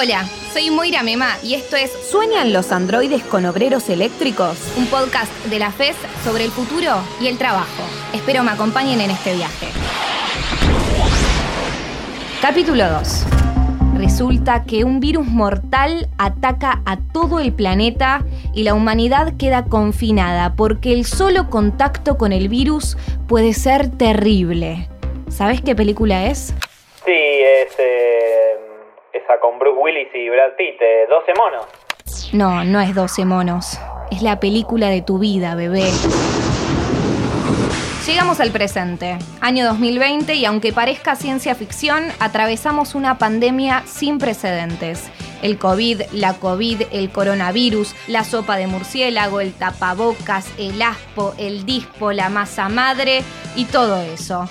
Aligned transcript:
Hola, 0.00 0.28
soy 0.52 0.70
Moira 0.70 1.02
Mema 1.02 1.38
y 1.42 1.54
esto 1.54 1.74
es 1.74 1.90
¿Sueñan 1.90 2.52
los 2.52 2.70
androides 2.70 3.24
con 3.24 3.44
obreros 3.46 3.88
eléctricos? 3.88 4.56
Un 4.76 4.86
podcast 4.86 5.32
de 5.46 5.58
la 5.58 5.72
FES 5.72 5.96
sobre 6.22 6.44
el 6.44 6.52
futuro 6.52 7.02
y 7.20 7.26
el 7.26 7.36
trabajo. 7.36 7.82
Espero 8.14 8.44
me 8.44 8.52
acompañen 8.52 9.00
en 9.00 9.10
este 9.10 9.34
viaje. 9.34 9.66
Capítulo 12.40 12.88
2. 12.88 13.24
Resulta 13.96 14.62
que 14.62 14.84
un 14.84 15.00
virus 15.00 15.26
mortal 15.26 16.08
ataca 16.16 16.80
a 16.86 16.98
todo 17.12 17.40
el 17.40 17.52
planeta 17.52 18.24
y 18.54 18.62
la 18.62 18.74
humanidad 18.74 19.36
queda 19.36 19.64
confinada 19.64 20.54
porque 20.54 20.92
el 20.92 21.06
solo 21.06 21.50
contacto 21.50 22.16
con 22.16 22.32
el 22.32 22.48
virus 22.48 22.96
puede 23.26 23.52
ser 23.52 23.90
terrible. 23.90 24.88
¿Sabes 25.28 25.60
qué 25.60 25.74
película 25.74 26.26
es? 26.26 26.54
Sí, 27.04 27.12
es 27.12 27.72
eh, 27.80 28.27
con 29.36 29.58
Bruce 29.58 29.78
Willis 29.78 30.08
y 30.14 30.30
Brad 30.30 30.54
Pitt, 30.56 30.80
eh, 30.80 31.06
12 31.08 31.32
monos. 31.36 31.66
No, 32.32 32.64
no 32.64 32.80
es 32.80 32.94
12 32.94 33.24
monos. 33.24 33.78
Es 34.10 34.22
la 34.22 34.40
película 34.40 34.88
de 34.88 35.02
tu 35.02 35.18
vida, 35.18 35.54
bebé. 35.54 35.84
Llegamos 38.06 38.40
al 38.40 38.50
presente, 38.52 39.18
año 39.42 39.66
2020, 39.66 40.34
y 40.34 40.46
aunque 40.46 40.72
parezca 40.72 41.14
ciencia 41.14 41.54
ficción, 41.54 42.04
atravesamos 42.20 42.94
una 42.94 43.18
pandemia 43.18 43.82
sin 43.84 44.16
precedentes. 44.16 45.10
El 45.42 45.58
COVID, 45.58 46.02
la 46.12 46.32
COVID, 46.32 46.84
el 46.90 47.10
coronavirus, 47.10 47.94
la 48.08 48.24
sopa 48.24 48.56
de 48.56 48.66
murciélago, 48.66 49.42
el 49.42 49.52
tapabocas, 49.52 50.50
el 50.58 50.80
aspo, 50.80 51.34
el 51.36 51.66
dispo, 51.66 52.12
la 52.12 52.30
masa 52.30 52.70
madre 52.70 53.22
y 53.56 53.66
todo 53.66 54.00
eso. 54.00 54.48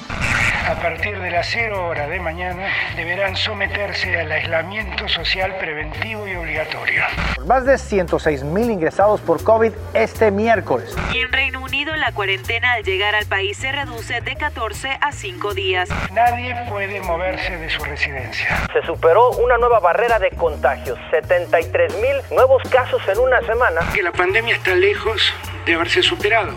A 0.67 0.75
partir 0.75 1.17
de 1.21 1.31
las 1.31 1.47
0 1.53 1.87
horas 1.87 2.09
de 2.09 2.19
mañana 2.19 2.67
deberán 2.97 3.37
someterse 3.37 4.19
al 4.19 4.29
aislamiento 4.29 5.07
social 5.07 5.55
preventivo 5.57 6.27
y 6.27 6.35
obligatorio. 6.35 7.03
Más 7.45 7.65
de 7.65 7.75
106.000 7.75 8.73
ingresados 8.73 9.21
por 9.21 9.41
COVID 9.45 9.71
este 9.93 10.29
miércoles. 10.29 10.93
Y 11.13 11.19
en 11.19 11.31
Reino 11.31 11.61
Unido 11.61 11.95
la 11.95 12.11
cuarentena 12.11 12.73
al 12.73 12.83
llegar 12.83 13.15
al 13.15 13.25
país 13.27 13.55
se 13.55 13.71
reduce 13.71 14.19
de 14.19 14.35
14 14.35 14.97
a 14.99 15.13
5 15.13 15.53
días. 15.53 15.87
Nadie 16.11 16.53
puede 16.67 16.99
moverse 16.99 17.55
de 17.55 17.69
su 17.69 17.81
residencia. 17.85 18.67
Se 18.73 18.85
superó 18.85 19.31
una 19.37 19.57
nueva 19.57 19.79
barrera 19.79 20.19
de 20.19 20.31
contagios, 20.31 20.99
73.000 21.11 22.29
nuevos 22.31 22.61
casos 22.63 23.01
en 23.07 23.19
una 23.19 23.39
semana. 23.43 23.81
Que 23.93 24.03
la 24.03 24.11
pandemia 24.11 24.55
está 24.55 24.75
lejos 24.75 25.33
de 25.65 25.75
haberse 25.75 26.03
superado. 26.03 26.51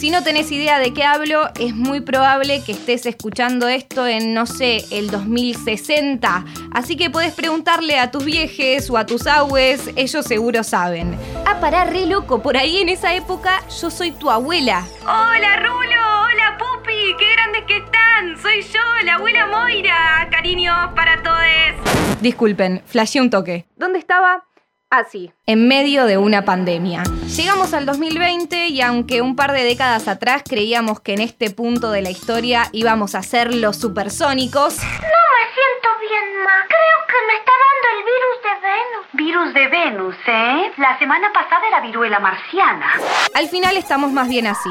Si 0.00 0.08
no 0.08 0.22
tenés 0.22 0.50
idea 0.50 0.78
de 0.78 0.94
qué 0.94 1.04
hablo, 1.04 1.50
es 1.60 1.76
muy 1.76 2.00
probable 2.00 2.62
que 2.64 2.72
estés 2.72 3.04
escuchando 3.04 3.68
esto 3.68 4.06
en, 4.06 4.32
no 4.32 4.46
sé, 4.46 4.82
el 4.90 5.10
2060. 5.10 6.46
Así 6.72 6.96
que 6.96 7.10
podés 7.10 7.34
preguntarle 7.34 7.98
a 7.98 8.10
tus 8.10 8.24
viejes 8.24 8.88
o 8.88 8.96
a 8.96 9.04
tus 9.04 9.26
abues, 9.26 9.90
ellos 9.96 10.24
seguro 10.24 10.64
saben. 10.64 11.18
Ah, 11.44 11.60
pará, 11.60 11.84
re 11.84 12.06
loco, 12.06 12.40
por 12.40 12.56
ahí 12.56 12.78
en 12.78 12.88
esa 12.88 13.14
época 13.14 13.62
yo 13.78 13.90
soy 13.90 14.12
tu 14.12 14.30
abuela. 14.30 14.86
Hola, 15.02 15.56
Rulo, 15.56 16.22
hola, 16.22 16.56
Pupi, 16.58 17.14
qué 17.18 17.32
grandes 17.34 17.64
que 17.64 17.76
están. 17.76 18.40
Soy 18.40 18.62
yo, 18.62 18.80
la 19.04 19.16
abuela 19.16 19.48
Moira. 19.48 20.30
Cariños 20.30 20.74
para 20.96 21.22
todos. 21.22 22.22
Disculpen, 22.22 22.82
flasheé 22.86 23.20
un 23.20 23.28
toque. 23.28 23.66
¿Dónde 23.76 23.98
estaba? 23.98 24.49
Así, 24.92 25.32
en 25.46 25.68
medio 25.68 26.04
de 26.04 26.18
una 26.18 26.44
pandemia. 26.44 27.04
Llegamos 27.36 27.74
al 27.74 27.86
2020 27.86 28.66
y 28.66 28.80
aunque 28.82 29.22
un 29.22 29.36
par 29.36 29.52
de 29.52 29.62
décadas 29.62 30.08
atrás 30.08 30.42
creíamos 30.44 30.98
que 31.00 31.14
en 31.14 31.20
este 31.20 31.50
punto 31.52 31.92
de 31.92 32.02
la 32.02 32.10
historia 32.10 32.64
íbamos 32.72 33.14
a 33.14 33.22
ser 33.22 33.54
los 33.54 33.76
supersónicos, 33.76 34.78
No 34.82 34.82
me 34.82 35.44
siento 35.54 35.88
bien, 36.00 36.42
ma. 36.44 36.66
Creo 36.66 37.06
que 37.06 37.26
me 37.28 37.34
está 37.38 37.52
dando 37.64 37.86
el 37.94 38.04
virus 38.10 38.36
de 38.42 38.54
Venus. 38.66 39.06
Virus 39.12 39.54
de 39.54 39.68
Venus, 39.68 40.16
¿eh? 40.26 40.72
La 40.78 40.98
semana 40.98 41.28
pasada 41.32 41.68
era 41.68 41.80
viruela 41.82 42.18
marciana. 42.18 42.92
al 43.32 43.48
final 43.48 43.76
estamos 43.76 44.10
más 44.10 44.28
bien 44.28 44.48
así. 44.48 44.70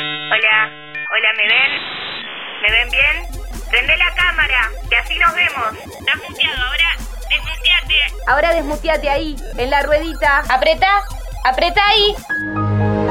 Hola, 0.00 0.70
hola, 1.14 1.32
¿me 1.36 1.46
ven? 1.46 1.72
¿Me 2.62 2.68
ven 2.72 2.88
bien? 2.90 3.44
Prende 3.70 3.96
la 3.96 4.12
cámara, 4.16 4.70
que 4.90 4.96
así 4.96 5.16
nos 5.20 5.32
vemos. 5.36 5.78
Estás 6.00 6.16
muteado, 6.28 6.62
ahora 6.66 6.96
Ahora 8.26 8.54
desmuteate 8.54 9.10
ahí, 9.10 9.36
en 9.56 9.70
la 9.70 9.82
ruedita. 9.82 10.44
Apreta, 10.48 10.88
apreta 11.44 11.82
ahí. 11.88 13.01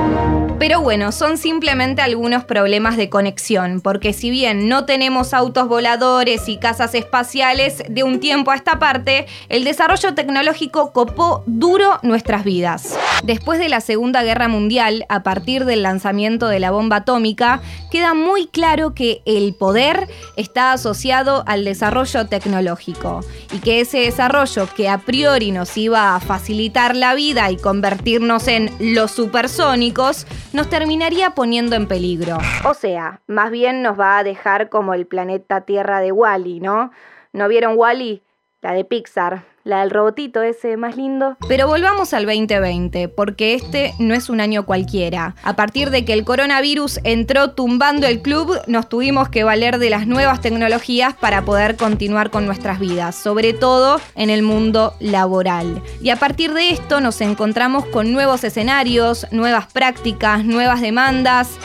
Pero 0.61 0.79
bueno, 0.79 1.11
son 1.11 1.39
simplemente 1.39 2.03
algunos 2.03 2.43
problemas 2.43 2.95
de 2.95 3.09
conexión, 3.09 3.81
porque 3.81 4.13
si 4.13 4.29
bien 4.29 4.69
no 4.69 4.85
tenemos 4.85 5.33
autos 5.33 5.67
voladores 5.67 6.47
y 6.47 6.57
casas 6.57 6.93
espaciales 6.93 7.81
de 7.89 8.03
un 8.03 8.19
tiempo 8.19 8.51
a 8.51 8.55
esta 8.57 8.77
parte, 8.77 9.25
el 9.49 9.63
desarrollo 9.63 10.13
tecnológico 10.13 10.93
copó 10.93 11.43
duro 11.47 11.97
nuestras 12.03 12.43
vidas. 12.43 12.95
Después 13.23 13.57
de 13.57 13.69
la 13.69 13.81
Segunda 13.81 14.21
Guerra 14.21 14.49
Mundial, 14.49 15.03
a 15.09 15.23
partir 15.23 15.65
del 15.65 15.81
lanzamiento 15.81 16.47
de 16.47 16.59
la 16.59 16.69
bomba 16.69 16.97
atómica, 16.97 17.61
queda 17.89 18.13
muy 18.13 18.45
claro 18.45 18.93
que 18.93 19.23
el 19.25 19.55
poder 19.55 20.07
está 20.37 20.73
asociado 20.73 21.43
al 21.47 21.65
desarrollo 21.65 22.27
tecnológico 22.27 23.21
y 23.51 23.57
que 23.61 23.81
ese 23.81 24.01
desarrollo 24.01 24.69
que 24.75 24.89
a 24.89 24.99
priori 24.99 25.49
nos 25.49 25.75
iba 25.75 26.15
a 26.15 26.19
facilitar 26.19 26.95
la 26.95 27.15
vida 27.15 27.49
y 27.49 27.57
convertirnos 27.57 28.47
en 28.47 28.69
los 28.79 29.09
supersónicos, 29.09 30.27
nos 30.53 30.69
terminaría 30.69 31.31
poniendo 31.31 31.75
en 31.75 31.87
peligro. 31.87 32.37
O 32.65 32.73
sea, 32.73 33.21
más 33.27 33.51
bien 33.51 33.81
nos 33.81 33.99
va 33.99 34.17
a 34.17 34.23
dejar 34.23 34.69
como 34.69 34.93
el 34.93 35.07
planeta 35.07 35.61
Tierra 35.61 35.99
de 36.01 36.11
Wally, 36.11 36.59
¿no? 36.59 36.91
¿No 37.33 37.47
vieron 37.47 37.77
Wally? 37.77 38.23
La 38.61 38.73
de 38.73 38.85
Pixar, 38.85 39.43
la 39.63 39.81
del 39.81 39.91
robotito 39.91 40.41
ese 40.41 40.77
más 40.77 40.97
lindo. 40.97 41.37
Pero 41.47 41.67
volvamos 41.67 42.13
al 42.13 42.25
2020, 42.25 43.07
porque 43.09 43.53
este 43.53 43.93
no 43.99 44.13
es 44.13 44.29
un 44.29 44.41
año 44.41 44.65
cualquiera. 44.65 45.35
A 45.43 45.55
partir 45.55 45.89
de 45.89 46.05
que 46.05 46.13
el 46.13 46.25
coronavirus 46.25 46.99
entró 47.03 47.51
tumbando 47.51 48.07
el 48.07 48.21
club, 48.21 48.59
nos 48.67 48.89
tuvimos 48.89 49.29
que 49.29 49.43
valer 49.43 49.77
de 49.79 49.89
las 49.89 50.07
nuevas 50.07 50.41
tecnologías 50.41 51.13
para 51.13 51.43
poder 51.43 51.75
continuar 51.75 52.31
con 52.31 52.45
nuestras 52.45 52.79
vidas, 52.79 53.15
sobre 53.15 53.53
todo 53.53 53.99
en 54.15 54.29
el 54.29 54.43
mundo 54.43 54.95
laboral. 54.99 55.81
Y 56.01 56.09
a 56.09 56.15
partir 56.15 56.53
de 56.53 56.69
esto 56.69 57.01
nos 57.01 57.21
encontramos 57.21 57.85
con 57.85 58.11
nuevos 58.11 58.43
escenarios, 58.43 59.27
nuevas 59.31 59.71
prácticas, 59.71 60.43
nuevas 60.45 60.81
demandas 60.81 61.57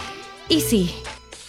y 0.49 0.61
sí, 0.61 0.95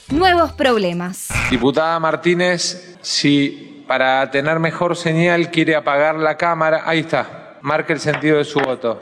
nuevos 0.10 0.54
problemas. 0.54 1.28
Diputada 1.50 2.00
Martínez, 2.00 2.98
si 3.02 3.77
para 3.88 4.30
tener 4.32 4.60
mejor 4.60 4.96
señal 4.96 5.50
quiere 5.50 5.76
apagar 5.76 6.16
la 6.16 6.38
cámara, 6.38 6.84
ahí 6.86 7.00
está, 7.00 7.58
marque 7.62 7.94
el 7.94 8.00
sentido 8.00 8.38
de 8.38 8.44
su 8.44 8.60
voto. 8.60 9.00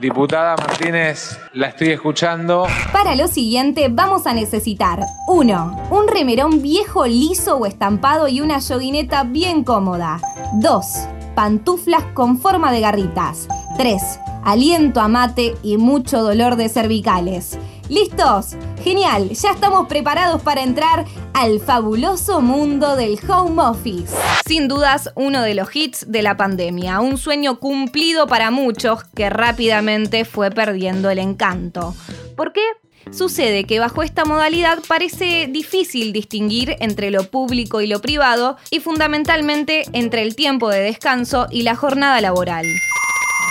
Diputada 0.00 0.56
Martínez, 0.56 1.38
la 1.52 1.68
estoy 1.68 1.90
escuchando. 1.90 2.66
Para 2.92 3.14
lo 3.16 3.28
siguiente 3.28 3.88
vamos 3.90 4.26
a 4.26 4.32
necesitar 4.32 5.00
1. 5.26 5.88
Un 5.90 6.08
remerón 6.08 6.62
viejo 6.62 7.06
liso 7.06 7.56
o 7.56 7.66
estampado 7.66 8.28
y 8.28 8.40
una 8.40 8.60
yoguineta 8.60 9.24
bien 9.24 9.62
cómoda. 9.62 10.20
2. 10.54 10.86
Pantuflas 11.34 12.04
con 12.14 12.38
forma 12.38 12.72
de 12.72 12.80
garritas. 12.80 13.46
3. 13.76 14.20
Aliento 14.42 15.00
a 15.00 15.08
mate 15.08 15.54
y 15.62 15.76
mucho 15.76 16.22
dolor 16.22 16.56
de 16.56 16.70
cervicales. 16.70 17.58
¿Listos? 17.90 18.54
Genial, 18.84 19.30
ya 19.30 19.50
estamos 19.50 19.88
preparados 19.88 20.40
para 20.42 20.62
entrar 20.62 21.06
al 21.34 21.58
fabuloso 21.58 22.40
mundo 22.40 22.94
del 22.94 23.18
home 23.28 23.60
office. 23.60 24.14
Sin 24.46 24.68
dudas, 24.68 25.10
uno 25.16 25.42
de 25.42 25.54
los 25.54 25.74
hits 25.74 26.04
de 26.06 26.22
la 26.22 26.36
pandemia, 26.36 27.00
un 27.00 27.18
sueño 27.18 27.58
cumplido 27.58 28.28
para 28.28 28.52
muchos 28.52 29.02
que 29.16 29.28
rápidamente 29.28 30.24
fue 30.24 30.52
perdiendo 30.52 31.10
el 31.10 31.18
encanto. 31.18 31.96
¿Por 32.36 32.52
qué? 32.52 32.62
Sucede 33.10 33.64
que 33.64 33.80
bajo 33.80 34.04
esta 34.04 34.24
modalidad 34.24 34.78
parece 34.86 35.48
difícil 35.48 36.12
distinguir 36.12 36.76
entre 36.78 37.10
lo 37.10 37.28
público 37.28 37.80
y 37.80 37.88
lo 37.88 38.00
privado 38.00 38.56
y 38.70 38.78
fundamentalmente 38.78 39.82
entre 39.92 40.22
el 40.22 40.36
tiempo 40.36 40.68
de 40.68 40.80
descanso 40.80 41.48
y 41.50 41.62
la 41.62 41.74
jornada 41.74 42.20
laboral. 42.20 42.66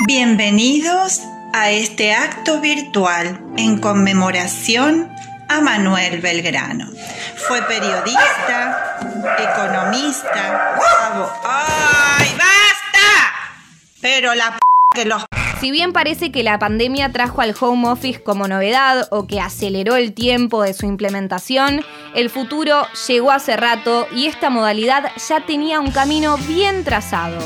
Bienvenidos 0.07 1.19
a 1.53 1.71
este 1.71 2.13
acto 2.13 2.59
virtual 2.59 3.39
en 3.57 3.79
conmemoración 3.79 5.09
a 5.47 5.61
Manuel 5.61 6.21
Belgrano. 6.21 6.87
Fue 7.47 7.61
periodista, 7.63 8.99
economista. 9.37 10.77
¡Ay, 11.43 12.27
basta! 12.37 13.33
Pero 14.01 14.35
la 14.35 14.51
p 14.51 14.59
que 14.95 15.05
los 15.05 15.25
si 15.59 15.71
bien 15.71 15.91
parece 15.91 16.31
que 16.31 16.41
la 16.41 16.57
pandemia 16.57 17.11
trajo 17.11 17.41
al 17.41 17.53
home 17.59 17.89
office 17.89 18.23
como 18.23 18.47
novedad 18.47 19.07
o 19.11 19.27
que 19.27 19.41
aceleró 19.41 19.97
el 19.97 20.13
tiempo 20.13 20.63
de 20.63 20.73
su 20.73 20.85
implementación, 20.85 21.83
el 22.15 22.29
futuro 22.29 22.83
llegó 23.07 23.31
hace 23.31 23.57
rato 23.57 24.07
y 24.13 24.27
esta 24.27 24.49
modalidad 24.49 25.11
ya 25.27 25.45
tenía 25.45 25.81
un 25.81 25.91
camino 25.91 26.37
bien 26.47 26.85
trazado. 26.85 27.39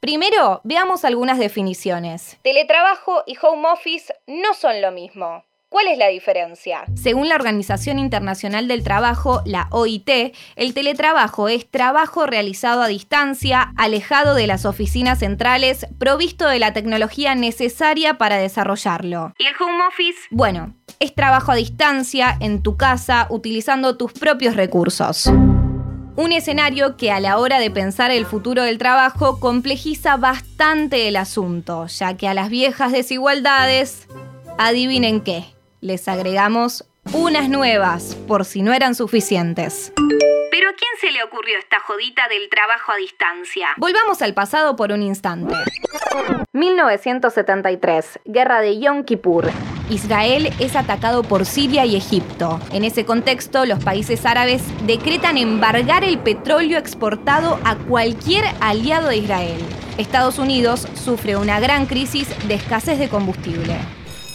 Primero, 0.00 0.62
veamos 0.64 1.04
algunas 1.04 1.38
definiciones. 1.38 2.38
Teletrabajo 2.42 3.22
y 3.26 3.36
home 3.40 3.68
office 3.68 4.14
no 4.26 4.54
son 4.54 4.80
lo 4.80 4.90
mismo. 4.90 5.44
¿Cuál 5.70 5.88
es 5.88 5.98
la 5.98 6.08
diferencia? 6.08 6.84
Según 6.94 7.28
la 7.28 7.34
Organización 7.34 7.98
Internacional 7.98 8.68
del 8.68 8.82
Trabajo, 8.82 9.42
la 9.44 9.68
OIT, 9.70 10.08
el 10.56 10.72
teletrabajo 10.72 11.50
es 11.50 11.70
trabajo 11.70 12.24
realizado 12.24 12.80
a 12.80 12.88
distancia, 12.88 13.74
alejado 13.76 14.34
de 14.34 14.46
las 14.46 14.64
oficinas 14.64 15.18
centrales, 15.18 15.86
provisto 15.98 16.48
de 16.48 16.58
la 16.58 16.72
tecnología 16.72 17.34
necesaria 17.34 18.14
para 18.16 18.38
desarrollarlo. 18.38 19.34
¿Y 19.38 19.44
el 19.44 19.54
home 19.60 19.82
office? 19.86 20.18
Bueno, 20.30 20.74
es 21.00 21.14
trabajo 21.14 21.52
a 21.52 21.56
distancia, 21.56 22.34
en 22.40 22.62
tu 22.62 22.78
casa, 22.78 23.26
utilizando 23.28 23.98
tus 23.98 24.14
propios 24.14 24.56
recursos. 24.56 25.26
Un 25.26 26.32
escenario 26.32 26.96
que 26.96 27.12
a 27.12 27.20
la 27.20 27.36
hora 27.36 27.60
de 27.60 27.70
pensar 27.70 28.10
el 28.10 28.24
futuro 28.24 28.62
del 28.62 28.78
trabajo 28.78 29.38
complejiza 29.38 30.16
bastante 30.16 31.08
el 31.08 31.16
asunto, 31.16 31.86
ya 31.88 32.16
que 32.16 32.26
a 32.26 32.32
las 32.32 32.48
viejas 32.48 32.90
desigualdades, 32.90 34.08
adivinen 34.56 35.20
qué 35.20 35.57
les 35.80 36.08
agregamos 36.08 36.84
unas 37.12 37.48
nuevas 37.48 38.16
por 38.26 38.44
si 38.44 38.62
no 38.62 38.72
eran 38.72 38.94
suficientes. 38.94 39.92
¿Pero 40.50 40.70
a 40.70 40.72
quién 40.72 40.90
se 41.00 41.10
le 41.12 41.22
ocurrió 41.22 41.58
esta 41.58 41.80
jodita 41.80 42.28
del 42.28 42.48
trabajo 42.50 42.92
a 42.92 42.96
distancia? 42.96 43.68
Volvamos 43.76 44.22
al 44.22 44.34
pasado 44.34 44.76
por 44.76 44.92
un 44.92 45.02
instante. 45.02 45.54
1973, 46.52 48.20
guerra 48.24 48.60
de 48.60 48.80
Yom 48.80 49.04
Kippur. 49.04 49.50
Israel 49.90 50.52
es 50.58 50.76
atacado 50.76 51.22
por 51.22 51.46
Siria 51.46 51.86
y 51.86 51.96
Egipto. 51.96 52.60
En 52.72 52.84
ese 52.84 53.06
contexto, 53.06 53.64
los 53.64 53.82
países 53.82 54.26
árabes 54.26 54.62
decretan 54.86 55.38
embargar 55.38 56.04
el 56.04 56.18
petróleo 56.18 56.78
exportado 56.78 57.58
a 57.64 57.76
cualquier 57.76 58.44
aliado 58.60 59.08
de 59.08 59.18
Israel. 59.18 59.60
Estados 59.96 60.38
Unidos 60.38 60.86
sufre 60.94 61.36
una 61.36 61.58
gran 61.58 61.86
crisis 61.86 62.28
de 62.46 62.54
escasez 62.54 62.98
de 62.98 63.08
combustible. 63.08 63.78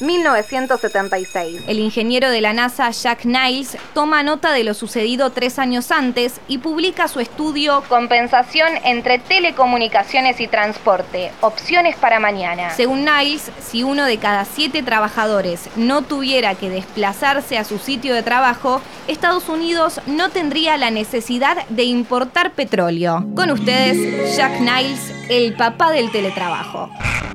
1976. 0.04 1.64
El 1.68 1.80
ingeniero 1.80 2.30
de 2.30 2.42
la 2.42 2.54
NASA 2.54 2.92
Jack 2.92 3.26
Niles 3.26 3.78
toma 3.94 4.22
nota 4.22 4.52
de 4.52 4.64
lo 4.64 4.74
sucedido 4.74 5.32
tres 5.32 5.58
años 5.60 5.92
antes 5.92 6.42
y 6.48 6.58
publica 6.58 7.08
su 7.08 7.20
estudio 7.20 7.84
Compensación 7.88 8.70
entre 8.84 9.20
telecomunicaciones 9.20 10.40
y 10.42 10.48
transporte, 10.48 11.32
opciones 11.42 11.96
para 11.96 12.20
mañana. 12.20 12.70
Según 12.72 13.06
Niles, 13.06 13.50
si 13.62 13.84
uno 13.84 14.06
de 14.06 14.18
cada 14.18 14.46
siete 14.46 14.84
trabajadores 14.84 15.70
no 15.76 16.02
tuviera 16.02 16.56
que 16.56 16.70
desplazarse 16.70 17.58
a 17.58 17.64
su 17.64 17.80
sitio 17.80 18.14
de 18.14 18.24
trabajo, 18.24 18.82
Estados 19.08 19.48
Unidos 19.50 20.02
no 20.06 20.30
tendría 20.30 20.78
la 20.78 20.92
necesidad 20.92 21.66
de 21.70 21.84
importar 21.84 22.52
petróleo. 22.52 23.26
Con 23.36 23.52
ustedes, 23.52 24.36
Jack 24.36 24.60
Niles, 24.60 25.13
el 25.30 25.56
papá 25.56 25.92
del 25.92 26.12
teletrabajo. 26.12 26.90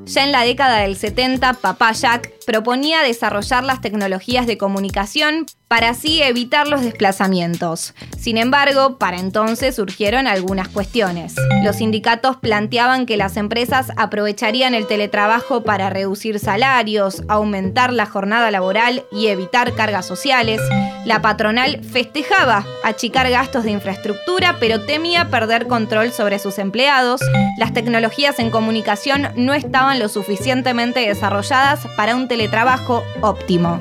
Ya 0.05 0.25
en 0.25 0.33
la 0.33 0.43
década 0.43 0.79
del 0.79 0.97
70, 0.97 1.55
papá 1.55 1.93
Jack 1.93 2.33
proponía 2.47 3.03
desarrollar 3.03 3.65
las 3.65 3.81
tecnologías 3.81 4.47
de 4.47 4.57
comunicación 4.57 5.47
para 5.69 5.91
así 5.91 6.23
evitar 6.23 6.67
los 6.67 6.83
desplazamientos. 6.83 7.95
Sin 8.19 8.39
embargo, 8.39 8.97
para 8.99 9.19
entonces 9.19 9.77
surgieron 9.77 10.27
algunas 10.27 10.69
cuestiones. 10.69 11.35
Los 11.63 11.77
sindicatos 11.77 12.37
planteaban 12.37 13.05
que 13.07 13.19
las 13.19 13.37
empresas 13.37 13.93
aprovecharían 13.97 14.75
el 14.75 14.87
teletrabajo 14.87 15.63
para 15.63 15.91
reducir 15.91 16.39
salarios, 16.39 17.23
aumentar 17.29 17.93
la 17.93 18.07
jornada 18.07 18.51
laboral 18.51 19.05
y 19.13 19.27
evitar 19.27 19.75
cargas 19.75 20.07
sociales. 20.07 20.61
La 21.05 21.21
patronal 21.21 21.83
festejaba 21.85 22.67
achicar 22.83 23.31
gastos 23.31 23.65
de 23.65 23.71
infraestructura, 23.71 24.57
pero 24.59 24.85
temía 24.85 25.29
perder 25.29 25.67
control 25.67 26.13
sobre 26.13 26.39
sus 26.39 26.59
empleados. 26.59 27.21
Las 27.59 27.75
tecnologías 27.75 28.39
en 28.39 28.51
comunicación 28.51 29.29
no 29.37 29.53
estaban 29.53 29.99
lo 29.99 30.09
suficientemente 30.09 31.01
desarrolladas 31.01 31.81
para 31.97 32.17
un 32.17 32.27
teletrabajo 32.29 33.05
óptimo. 33.21 33.81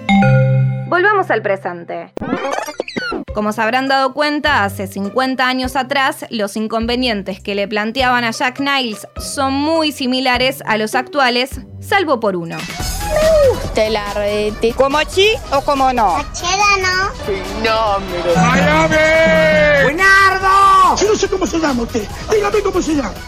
Volvamos 0.88 1.30
al 1.32 1.42
presente. 1.42 2.14
Como 3.34 3.52
se 3.52 3.62
habrán 3.62 3.88
dado 3.88 4.14
cuenta, 4.14 4.64
hace 4.64 4.88
50 4.88 5.46
años 5.46 5.76
atrás, 5.76 6.26
los 6.30 6.56
inconvenientes 6.56 7.40
que 7.42 7.56
le 7.56 7.68
planteaban 7.68 8.24
a 8.24 8.32
Jack 8.32 8.60
Niles 8.60 9.08
son 9.18 9.54
muy 9.54 9.92
similares 9.92 10.64
a 10.66 10.78
los 10.78 10.96
actuales, 10.96 11.62
salvo 11.80 12.20
por 12.20 12.36
uno. 12.36 12.58
Me 12.58 13.50
gusta 13.52 13.86
el 13.86 13.96
arrete. 13.96 14.74
¿Como 14.74 15.00
sí 15.08 15.30
o 15.52 15.62
como 15.62 15.94
no? 15.94 16.18
Chela 16.34 16.78
no. 16.82 17.14
Fenómeno. 17.26 18.34
¡Miami! 18.36 19.87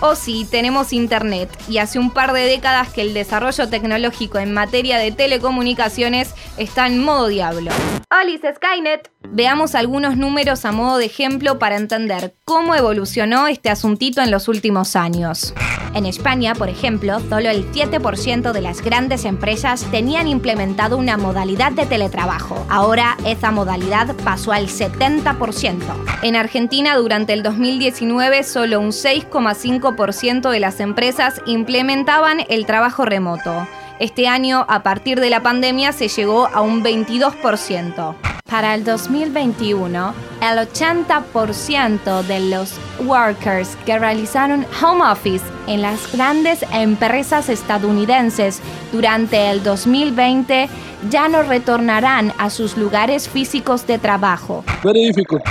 O 0.02 0.16
sí, 0.16 0.48
tenemos 0.50 0.94
internet. 0.94 1.50
Y 1.68 1.78
hace 1.78 2.00
un 2.00 2.12
par 2.12 2.34
de 2.34 2.42
décadas 2.42 2.90
que 2.90 3.02
el 3.02 3.14
desarrollo 3.14 3.70
tecnológico 3.70 4.40
en 4.40 4.54
materia 4.54 4.98
de 4.98 5.12
telecomunicaciones 5.12 6.34
está 6.58 6.88
en 6.88 7.00
modo 7.04 7.28
diablo. 7.28 7.72
Alice 8.20 8.54
Skynet. 8.54 9.10
Veamos 9.30 9.76
algunos 9.76 10.18
números 10.18 10.66
a 10.66 10.74
modo 10.74 10.98
de 10.98 11.06
ejemplo 11.06 11.58
para 11.58 11.78
entender 11.78 12.34
cómo 12.44 12.76
evolucionó 12.76 13.48
este 13.48 13.70
asuntito 13.70 14.22
en 14.22 14.30
los 14.30 14.50
últimos 14.50 14.98
años. 14.98 15.54
En 15.94 16.06
España, 16.06 16.54
por 16.54 16.68
ejemplo, 16.68 17.22
solo 17.30 17.50
el 17.50 17.72
7% 17.72 18.52
de 18.52 18.62
las 18.62 18.82
grandes 18.82 19.24
empresas 19.24 19.86
tenían 19.90 20.28
implementado 20.28 20.98
una 20.98 21.16
modalidad 21.16 21.72
de 21.72 21.86
teletrabajo. 21.86 22.66
Ahora 22.70 23.16
esa 23.26 23.52
modalidad 23.52 24.14
pasó 24.26 24.52
al 24.52 24.68
70%. 24.68 25.80
En 26.22 26.36
Argentina, 26.36 26.98
durante 26.98 27.32
el 27.32 27.42
2019, 27.42 28.44
solo 28.44 28.82
un 28.82 28.90
6,5% 28.90 30.50
de 30.50 30.60
las 30.60 30.82
empresas 30.82 31.42
implementaban 31.46 32.42
el 32.50 32.66
trabajo 32.66 33.06
remoto. 33.06 33.66
Este 34.00 34.30
año, 34.30 34.66
a 34.70 34.82
partir 34.82 35.20
de 35.20 35.30
la 35.30 35.44
pandemia, 35.44 35.92
se 35.92 36.08
llegó 36.08 36.48
a 36.48 36.62
un 36.62 36.82
22%. 36.82 38.16
Para 38.50 38.74
el 38.74 38.86
2021, 38.86 40.14
el 40.42 40.58
80% 40.58 42.24
de 42.24 42.40
los 42.40 42.74
workers 43.06 43.76
que 43.86 44.00
realizaron 44.00 44.66
home 44.82 45.04
office 45.04 45.44
en 45.68 45.82
las 45.82 46.12
grandes 46.14 46.64
empresas 46.72 47.50
estadounidenses 47.50 48.62
durante 48.94 49.52
el 49.52 49.64
2020 49.64 50.70
ya 51.10 51.28
no 51.30 51.44
retornarán 51.44 52.34
a 52.38 52.50
sus 52.50 52.78
lugares 52.78 53.30
físicos 53.30 53.88
de 53.88 54.00
trabajo. 54.00 54.64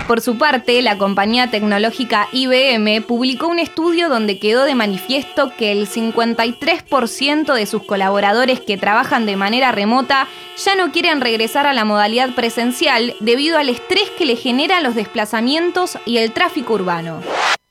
Por 0.07 0.21
su 0.21 0.39
parte, 0.39 0.83
la 0.83 0.99
compañía 0.99 1.51
tecnológica 1.51 2.29
IBM 2.33 3.03
publicó 3.03 3.49
un 3.49 3.59
estudio 3.59 4.09
donde 4.09 4.39
quedó 4.39 4.65
de 4.65 4.75
manifiesto 4.75 5.53
que 5.57 5.73
el 5.73 5.89
53% 5.89 7.55
de 7.55 7.67
sus 7.67 7.85
colaboradores 7.85 8.61
que 8.61 8.77
trabajan 8.77 9.27
de 9.27 9.37
manera 9.37 9.73
remota 9.73 10.29
ya 10.65 10.75
no 10.75 10.93
quieren 10.93 11.21
regresar 11.21 11.67
a 11.67 11.73
la 11.73 11.85
modalidad 11.85 12.35
presencial 12.35 13.15
debido 13.21 13.59
al 13.59 13.69
estrés 13.69 14.11
que 14.19 14.27
le 14.27 14.37
generan 14.37 14.83
los 14.83 14.95
desplazamientos 14.95 15.99
y 16.05 16.19
el 16.19 16.33
tráfico 16.33 16.75
urbano. 16.75 17.21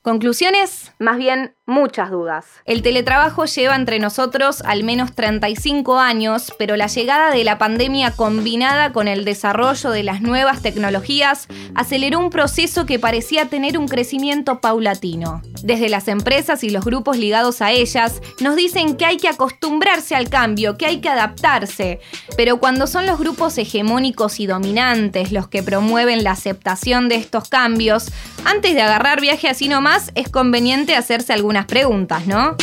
Conclusiones, 0.02 0.94
más 1.00 1.18
bien 1.18 1.57
muchas 1.68 2.10
dudas. 2.10 2.46
El 2.66 2.82
teletrabajo 2.82 3.46
lleva 3.46 3.76
entre 3.76 4.00
nosotros 4.00 4.62
al 4.62 4.84
menos 4.84 5.14
35 5.14 6.00
años, 6.00 6.54
pero 6.58 6.78
la 6.78 6.88
llegada 6.88 7.30
de 7.30 7.44
la 7.44 7.58
pandemia 7.58 8.12
combinada 8.12 8.94
con 8.94 9.08
el 9.10 9.26
desarrollo 9.26 9.92
de 9.92 10.02
las 10.02 10.22
nuevas 10.22 10.62
tecnologías 10.62 11.48
aceleró 11.76 12.20
un 12.20 12.30
proceso 12.30 12.86
que 12.86 13.00
parecía 13.00 13.50
tener 13.50 13.78
un 13.78 13.88
crecimiento 13.88 14.62
paulatino. 14.62 15.42
Desde 15.62 15.90
las 15.90 16.08
empresas 16.08 16.64
y 16.64 16.70
los 16.70 16.86
grupos 16.86 17.18
ligados 17.18 17.62
a 17.62 17.72
ellas 17.72 18.22
nos 18.40 18.56
dicen 18.56 18.96
que 18.96 19.06
hay 19.06 19.18
que 19.18 19.28
acostumbrarse 19.28 20.16
al 20.16 20.30
cambio, 20.30 20.78
que 20.78 20.86
hay 20.86 21.02
que 21.02 21.10
adaptarse, 21.10 22.00
pero 22.38 22.60
cuando 22.60 22.88
son 22.88 23.06
los 23.06 23.20
grupos 23.20 23.58
hegemónicos 23.58 24.40
y 24.40 24.48
dominantes 24.48 25.34
los 25.34 25.50
que 25.50 25.64
promueven 25.64 26.24
la 26.24 26.32
aceptación 26.32 27.10
de 27.10 27.16
estos 27.16 27.50
cambios, 27.50 28.10
antes 28.46 28.74
de 28.74 28.82
agarrar 28.82 29.20
viaje 29.20 29.50
así 29.50 29.68
nomás 29.68 30.12
es 30.16 30.30
conveniente 30.30 30.96
hacerse 30.96 31.34
algunas 31.58 31.66
preguntas, 31.66 32.28
¿no? 32.28 32.56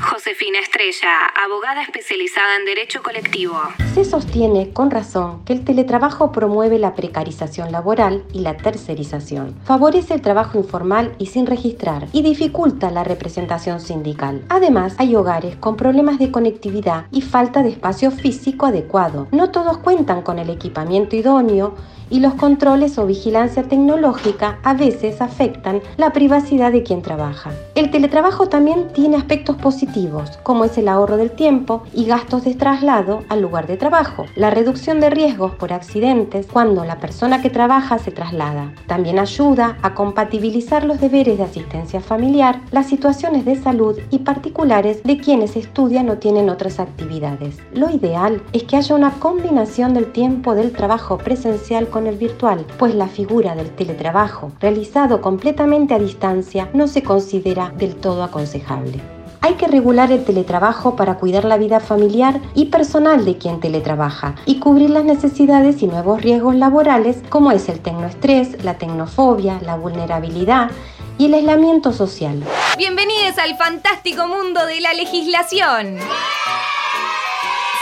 Josefina 0.00 0.60
Estrella, 0.60 1.26
abogada 1.44 1.82
especializada 1.82 2.56
en 2.56 2.64
Derecho 2.64 3.02
Colectivo. 3.02 3.58
Se 3.94 4.04
sostiene 4.04 4.72
con 4.72 4.90
razón 4.90 5.44
que 5.44 5.52
el 5.52 5.64
teletrabajo 5.64 6.30
promueve 6.30 6.78
la 6.78 6.94
precarización 6.94 7.72
laboral 7.72 8.24
y 8.32 8.40
la 8.40 8.56
tercerización, 8.56 9.56
favorece 9.64 10.14
el 10.14 10.22
trabajo 10.22 10.56
informal 10.56 11.14
y 11.18 11.26
sin 11.26 11.46
registrar 11.46 12.06
y 12.12 12.22
dificulta 12.22 12.90
la 12.90 13.04
representación 13.04 13.80
sindical. 13.80 14.44
Además, 14.48 14.94
hay 14.98 15.16
hogares 15.16 15.56
con 15.56 15.76
problemas 15.76 16.18
de 16.18 16.30
conectividad 16.30 17.06
y 17.10 17.20
falta 17.20 17.62
de 17.62 17.70
espacio 17.70 18.10
físico 18.12 18.66
adecuado. 18.66 19.26
No 19.32 19.50
todos 19.50 19.78
cuentan 19.78 20.22
con 20.22 20.38
el 20.38 20.48
equipamiento 20.48 21.16
idóneo 21.16 21.74
y 22.10 22.20
los 22.20 22.34
controles 22.34 22.98
o 22.98 23.06
vigilancia 23.06 23.62
tecnológica 23.62 24.58
a 24.62 24.74
veces 24.74 25.20
afectan 25.20 25.80
la 25.96 26.12
privacidad 26.12 26.72
de 26.72 26.82
quien 26.82 27.02
trabaja. 27.02 27.50
El 27.74 27.90
teletrabajo 27.90 28.48
también 28.48 28.88
tiene 28.92 29.16
aspectos 29.16 29.56
positivos, 29.56 30.38
como 30.42 30.64
es 30.64 30.76
el 30.78 30.88
ahorro 30.88 31.16
del 31.16 31.30
tiempo 31.30 31.82
y 31.92 32.06
gastos 32.06 32.44
de 32.44 32.54
traslado 32.54 33.24
al 33.28 33.40
lugar 33.40 33.66
de 33.66 33.76
trabajo, 33.76 34.26
la 34.34 34.50
reducción 34.50 35.00
de 35.00 35.10
riesgos 35.10 35.52
por 35.52 35.72
accidentes 35.72 36.46
cuando 36.46 36.84
la 36.84 36.98
persona 36.98 37.42
que 37.42 37.50
trabaja 37.50 37.98
se 37.98 38.10
traslada. 38.10 38.72
También 38.86 39.18
ayuda 39.18 39.78
a 39.82 39.94
compatibilizar 39.94 40.84
los 40.84 41.00
deberes 41.00 41.38
de 41.38 41.44
asistencia 41.44 42.00
familiar, 42.00 42.60
las 42.70 42.86
situaciones 42.86 43.44
de 43.44 43.56
salud 43.56 43.98
y 44.10 44.20
particulares 44.20 45.02
de 45.02 45.18
quienes 45.18 45.56
estudian 45.56 46.08
o 46.10 46.18
tienen 46.18 46.50
otras 46.50 46.80
actividades. 46.80 47.56
Lo 47.72 47.90
ideal 47.90 48.42
es 48.52 48.64
que 48.64 48.76
haya 48.76 48.94
una 48.94 49.12
combinación 49.12 49.94
del 49.94 50.12
tiempo 50.12 50.54
del 50.54 50.72
trabajo 50.72 51.18
presencial 51.18 51.88
el 52.06 52.16
virtual, 52.16 52.64
pues 52.78 52.94
la 52.94 53.08
figura 53.08 53.54
del 53.54 53.70
teletrabajo 53.70 54.52
realizado 54.60 55.20
completamente 55.20 55.94
a 55.94 55.98
distancia 55.98 56.70
no 56.72 56.86
se 56.86 57.02
considera 57.02 57.70
del 57.76 57.96
todo 57.96 58.22
aconsejable. 58.22 59.00
Hay 59.40 59.54
que 59.54 59.68
regular 59.68 60.10
el 60.10 60.24
teletrabajo 60.24 60.96
para 60.96 61.16
cuidar 61.16 61.44
la 61.44 61.58
vida 61.58 61.80
familiar 61.80 62.40
y 62.54 62.66
personal 62.66 63.24
de 63.24 63.38
quien 63.38 63.60
teletrabaja 63.60 64.34
y 64.46 64.58
cubrir 64.58 64.90
las 64.90 65.04
necesidades 65.04 65.80
y 65.82 65.86
nuevos 65.86 66.20
riesgos 66.22 66.56
laborales 66.56 67.18
como 67.28 67.52
es 67.52 67.68
el 67.68 67.80
tecnoestrés, 67.80 68.64
la 68.64 68.78
tecnofobia, 68.78 69.60
la 69.62 69.76
vulnerabilidad 69.76 70.70
y 71.18 71.26
el 71.26 71.34
aislamiento 71.34 71.92
social. 71.92 72.42
Bienvenidos 72.76 73.38
al 73.38 73.56
fantástico 73.56 74.26
mundo 74.26 74.66
de 74.66 74.80
la 74.80 74.92
legislación. 74.94 75.98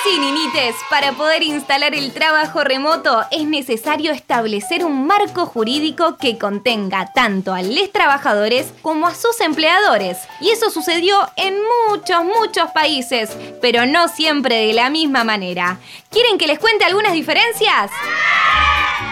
Sí, 0.08 0.20
ninites, 0.20 0.76
para 0.88 1.14
poder 1.14 1.42
instalar 1.42 1.92
el 1.92 2.12
trabajo 2.12 2.62
remoto 2.62 3.24
es 3.32 3.44
necesario 3.44 4.12
establecer 4.12 4.84
un 4.84 5.04
marco 5.04 5.46
jurídico 5.46 6.16
que 6.16 6.38
contenga 6.38 7.10
tanto 7.12 7.52
a 7.52 7.62
los 7.62 7.90
trabajadores 7.90 8.72
como 8.82 9.08
a 9.08 9.16
sus 9.16 9.40
empleadores. 9.40 10.18
Y 10.40 10.50
eso 10.50 10.70
sucedió 10.70 11.18
en 11.34 11.56
muchos, 11.88 12.24
muchos 12.24 12.70
países, 12.70 13.36
pero 13.60 13.84
no 13.84 14.06
siempre 14.06 14.68
de 14.68 14.74
la 14.74 14.90
misma 14.90 15.24
manera. 15.24 15.78
¿Quieren 16.08 16.38
que 16.38 16.46
les 16.46 16.60
cuente 16.60 16.84
algunas 16.84 17.12
diferencias? 17.12 17.90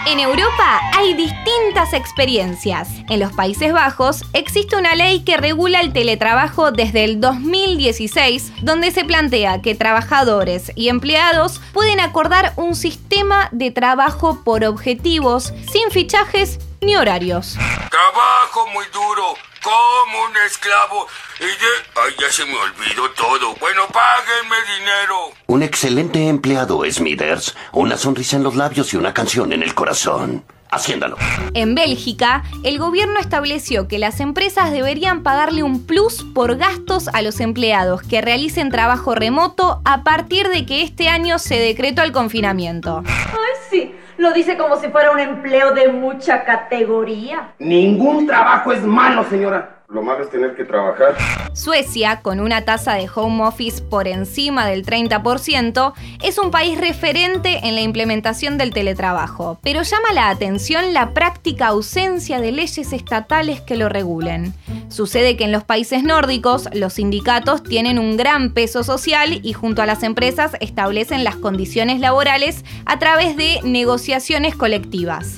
En 0.07 0.19
Europa 0.19 0.81
hay 0.93 1.15
distintas 1.15 1.93
experiencias. 1.93 2.89
En 3.09 3.19
los 3.19 3.33
Países 3.33 3.73
Bajos 3.73 4.23
existe 4.33 4.75
una 4.75 4.93
ley 4.93 5.23
que 5.23 5.35
regula 5.35 5.81
el 5.81 5.93
teletrabajo 5.93 6.71
desde 6.71 7.05
el 7.05 7.19
2016, 7.19 8.53
donde 8.61 8.91
se 8.91 9.03
plantea 9.03 9.63
que 9.63 9.73
trabajadores 9.73 10.71
y 10.75 10.89
empleados 10.89 11.59
pueden 11.73 11.99
acordar 11.99 12.53
un 12.55 12.75
sistema 12.75 13.49
de 13.51 13.71
trabajo 13.71 14.43
por 14.43 14.63
objetivos, 14.63 15.51
sin 15.71 15.89
fichajes 15.89 16.59
ni 16.81 16.95
horarios. 16.95 17.57
Trabajo 17.89 18.67
muy 18.75 18.85
duro, 18.93 19.33
como 19.65 20.25
un 20.25 20.37
esclavo. 20.45 21.07
Y 21.39 21.43
de... 21.43 21.71
Ay, 21.95 22.13
ya 22.19 22.31
se 22.31 22.45
me 22.45 22.55
olvidó 22.55 23.09
todo. 23.11 23.55
Bueno, 23.59 23.81
páguenme 23.87 24.55
dinero. 24.77 25.31
Un 25.47 25.63
excelente 25.63 26.27
empleado, 26.27 26.83
Smithers. 26.89 27.55
Una 27.73 27.97
sonrisa 27.97 28.35
en 28.35 28.43
los 28.43 28.55
labios 28.55 28.93
y 28.93 28.97
una 28.97 29.13
canción 29.13 29.51
en 29.53 29.63
el 29.63 29.73
corazón. 29.73 30.45
Haciéndalo. 30.69 31.17
En 31.53 31.73
Bélgica, 31.73 32.43
el 32.63 32.79
gobierno 32.79 33.19
estableció 33.19 33.87
que 33.87 33.97
las 33.97 34.19
empresas 34.19 34.71
deberían 34.71 35.23
pagarle 35.23 35.63
un 35.63 35.85
plus 35.85 36.25
por 36.35 36.57
gastos 36.57 37.07
a 37.07 37.21
los 37.21 37.39
empleados 37.39 38.01
que 38.01 38.21
realicen 38.21 38.69
trabajo 38.69 39.15
remoto 39.15 39.81
a 39.85 40.03
partir 40.03 40.49
de 40.49 40.65
que 40.65 40.81
este 40.81 41.07
año 41.07 41.39
se 41.39 41.57
decretó 41.57 42.01
el 42.01 42.11
confinamiento. 42.11 43.03
Ay, 43.07 43.55
sí. 43.69 43.94
Lo 44.17 44.31
dice 44.31 44.57
como 44.57 44.77
si 44.77 44.87
fuera 44.89 45.11
un 45.11 45.19
empleo 45.19 45.73
de 45.73 45.89
mucha 45.89 46.43
categoría. 46.43 47.53
Ningún 47.59 48.27
trabajo 48.27 48.71
es 48.71 48.81
malo, 48.81 49.23
señora. 49.25 49.74
Lo 49.87 50.01
malo 50.01 50.23
es 50.23 50.31
tener 50.31 50.55
que 50.55 50.65
trabajar. 50.65 51.15
Suecia, 51.53 52.21
con 52.21 52.39
una 52.39 52.65
tasa 52.65 52.95
de 52.95 53.07
home 53.13 53.43
office 53.43 53.83
por 53.83 54.07
encima 54.07 54.65
del 54.65 54.83
30%, 54.83 55.93
es 56.23 56.39
un 56.39 56.49
país 56.49 56.79
referente 56.79 57.59
en 57.67 57.75
la 57.75 57.81
implementación 57.81 58.57
del 58.57 58.73
teletrabajo, 58.73 59.59
pero 59.61 59.83
llama 59.83 60.11
la 60.13 60.29
atención 60.29 60.93
la 60.93 61.13
práctica 61.13 61.67
ausencia 61.67 62.41
de 62.41 62.51
leyes 62.51 62.93
estatales 62.93 63.61
que 63.61 63.77
lo 63.77 63.87
regulen. 63.87 64.55
Sucede 64.89 65.37
que 65.37 65.43
en 65.43 65.51
los 65.51 65.63
países 65.63 66.03
nórdicos 66.03 66.67
los 66.73 66.93
sindicatos 66.93 67.61
tienen 67.61 67.99
un 67.99 68.17
gran 68.17 68.53
peso 68.53 68.83
social 68.83 69.39
y 69.43 69.53
junto 69.53 69.83
a 69.83 69.85
las 69.85 70.01
empresas 70.01 70.53
establecen 70.61 71.23
las 71.23 71.35
condiciones 71.35 71.99
laborales 71.99 72.65
a 72.85 72.97
través 72.97 73.37
de 73.37 73.59
negociaciones 73.63 74.55
colectivas. 74.55 75.37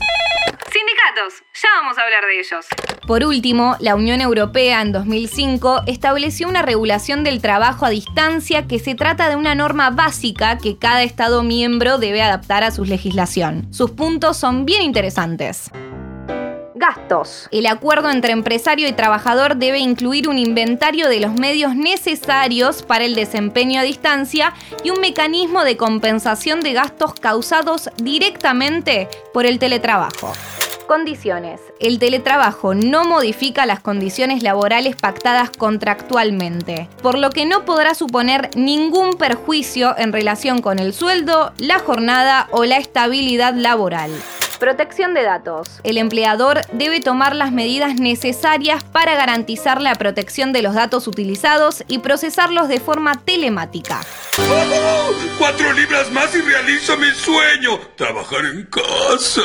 Ya 1.61 1.69
vamos 1.81 1.97
a 1.97 2.03
hablar 2.03 2.25
de 2.25 2.39
ellos. 2.39 2.65
Por 3.07 3.23
último, 3.23 3.75
la 3.79 3.95
Unión 3.95 4.21
Europea 4.21 4.81
en 4.81 4.91
2005 4.91 5.83
estableció 5.87 6.47
una 6.47 6.61
regulación 6.61 7.23
del 7.23 7.41
trabajo 7.41 7.85
a 7.85 7.89
distancia 7.89 8.67
que 8.67 8.79
se 8.79 8.93
trata 8.93 9.29
de 9.29 9.35
una 9.35 9.55
norma 9.55 9.89
básica 9.89 10.57
que 10.57 10.77
cada 10.77 11.03
Estado 11.03 11.41
miembro 11.41 11.97
debe 11.97 12.21
adaptar 12.21 12.63
a 12.63 12.71
su 12.71 12.85
legislación. 12.85 13.67
Sus 13.73 13.91
puntos 13.91 14.37
son 14.37 14.65
bien 14.65 14.83
interesantes. 14.83 15.71
Gastos. 16.75 17.47
El 17.51 17.65
acuerdo 17.65 18.11
entre 18.11 18.33
empresario 18.33 18.87
y 18.87 18.93
trabajador 18.93 19.55
debe 19.55 19.79
incluir 19.79 20.29
un 20.29 20.37
inventario 20.37 21.09
de 21.09 21.19
los 21.19 21.33
medios 21.33 21.75
necesarios 21.75 22.83
para 22.83 23.05
el 23.05 23.15
desempeño 23.15 23.79
a 23.79 23.83
distancia 23.83 24.53
y 24.83 24.91
un 24.91 25.01
mecanismo 25.01 25.63
de 25.63 25.75
compensación 25.75 26.61
de 26.61 26.73
gastos 26.73 27.15
causados 27.15 27.89
directamente 27.97 29.09
por 29.33 29.47
el 29.47 29.57
teletrabajo. 29.57 30.33
Condiciones. 30.87 31.59
El 31.81 31.99
teletrabajo 31.99 32.73
no 32.73 33.03
modifica 33.03 33.65
las 33.65 33.81
condiciones 33.81 34.41
laborales 34.41 34.95
pactadas 34.95 35.49
contractualmente, 35.49 36.87
por 37.03 37.17
lo 37.17 37.29
que 37.29 37.45
no 37.45 37.65
podrá 37.65 37.93
suponer 37.93 38.49
ningún 38.55 39.17
perjuicio 39.17 39.97
en 39.97 40.13
relación 40.13 40.61
con 40.61 40.79
el 40.79 40.93
sueldo, 40.93 41.51
la 41.57 41.79
jornada 41.79 42.47
o 42.51 42.63
la 42.63 42.77
estabilidad 42.77 43.53
laboral. 43.53 44.11
Protección 44.59 45.13
de 45.13 45.23
datos. 45.23 45.81
El 45.83 45.97
empleador 45.97 46.61
debe 46.71 47.01
tomar 47.01 47.35
las 47.35 47.51
medidas 47.51 47.95
necesarias 47.95 48.83
para 48.83 49.13
garantizar 49.15 49.81
la 49.81 49.93
protección 49.93 50.53
de 50.53 50.61
los 50.61 50.73
datos 50.73 51.05
utilizados 51.07 51.83
y 51.87 51.99
procesarlos 51.99 52.67
de 52.69 52.79
forma 52.79 53.15
telemática. 53.23 53.99
¡Cuatro 55.37 55.73
libras 55.73 56.11
más 56.11 56.33
y 56.33 56.41
realizo 56.41 56.97
mi 56.97 57.11
sueño! 57.11 57.77
Trabajar 57.97 58.45
en 58.45 58.65
casa. 58.65 59.41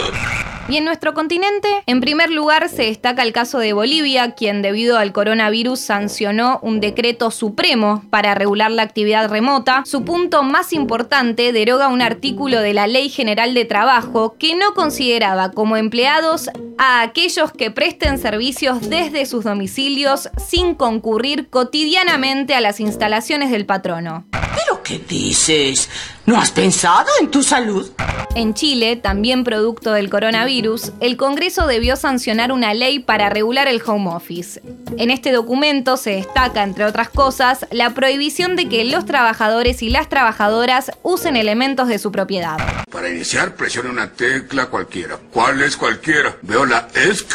Y 0.69 0.77
en 0.77 0.85
nuestro 0.85 1.13
continente, 1.13 1.69
en 1.87 2.01
primer 2.01 2.31
lugar 2.31 2.69
se 2.69 2.85
destaca 2.85 3.23
el 3.23 3.33
caso 3.33 3.59
de 3.59 3.73
Bolivia, 3.73 4.33
quien 4.33 4.63
debido 4.63 4.97
al 4.97 5.13
coronavirus 5.13 5.81
sancionó 5.81 6.61
un 6.63 6.81
decreto 6.81 7.31
supremo 7.31 8.05
para 8.11 8.35
regular 8.35 8.71
la 8.71 8.83
actividad 8.83 9.29
remota. 9.29 9.83
Su 9.85 10.05
punto 10.05 10.45
más 10.45 10.73
importante 10.73 11.53
deroga 11.53 11.89
un 11.89 12.01
artículo 12.01 12.61
de 12.61 12.75
la 12.75 12.87
Ley 12.87 13.09
General 13.09 13.55
de 13.55 13.65
Trabajo 13.65 14.37
que 14.39 14.55
no 14.55 14.73
consideraba 14.75 15.51
como 15.51 15.77
empleados 15.77 16.49
a 16.79 17.03
aquellos 17.03 17.53
que 17.53 17.71
presten 17.71 18.19
servicios 18.19 18.89
desde 18.89 19.27
sus 19.27 19.45
domicilios 19.45 20.31
sin 20.37 20.75
concurrir 20.75 21.49
cotidianamente 21.51 22.55
a 22.55 22.61
las 22.61 22.81
instalaciones 22.81 23.51
del 23.51 23.67
patrono. 23.67 24.25
¿Pero 24.31 24.82
qué 24.99 25.05
dices? 25.09 25.89
¿No 26.27 26.39
has 26.39 26.51
pensado 26.51 27.07
en 27.21 27.31
tu 27.31 27.43
salud? 27.43 27.91
En 28.35 28.55
Chile, 28.55 28.97
también 28.97 29.45
producto 29.45 29.93
del 29.93 30.09
coronavirus, 30.09 30.93
el 31.01 31.17
Congreso 31.17 31.67
debió 31.67 31.97
sancionar 31.97 32.53
una 32.53 32.75
ley 32.75 32.99
para 32.99 33.29
regular 33.29 33.69
el 33.69 33.83
home 33.85 34.11
office. 34.11 34.63
En 34.99 35.11
este 35.11 35.33
documento 35.33 35.97
se 35.97 36.11
destaca, 36.11 36.63
entre 36.63 36.85
otras 36.85 37.09
cosas, 37.09 37.67
la 37.71 37.91
prohibición 37.91 38.57
de 38.57 38.69
que 38.69 38.85
los 38.85 39.05
trabajadores 39.05 39.83
y 39.83 39.91
las 39.91 40.09
trabajadoras 40.09 40.93
usen 41.03 41.37
elementos 41.37 41.89
de 41.89 41.99
su 41.99 42.13
propiedad. 42.13 42.59
Para 42.91 43.09
iniciar, 43.09 43.57
presione 43.57 43.91
una 43.91 44.13
tecla 44.13 44.67
cualquiera. 44.67 45.19
¿Cuál 45.33 45.63
es 45.63 45.77
cualquiera? 45.77 46.37
Veo 46.43 46.67
la 46.67 46.89
ESC, 46.95 47.35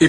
y 0.00 0.08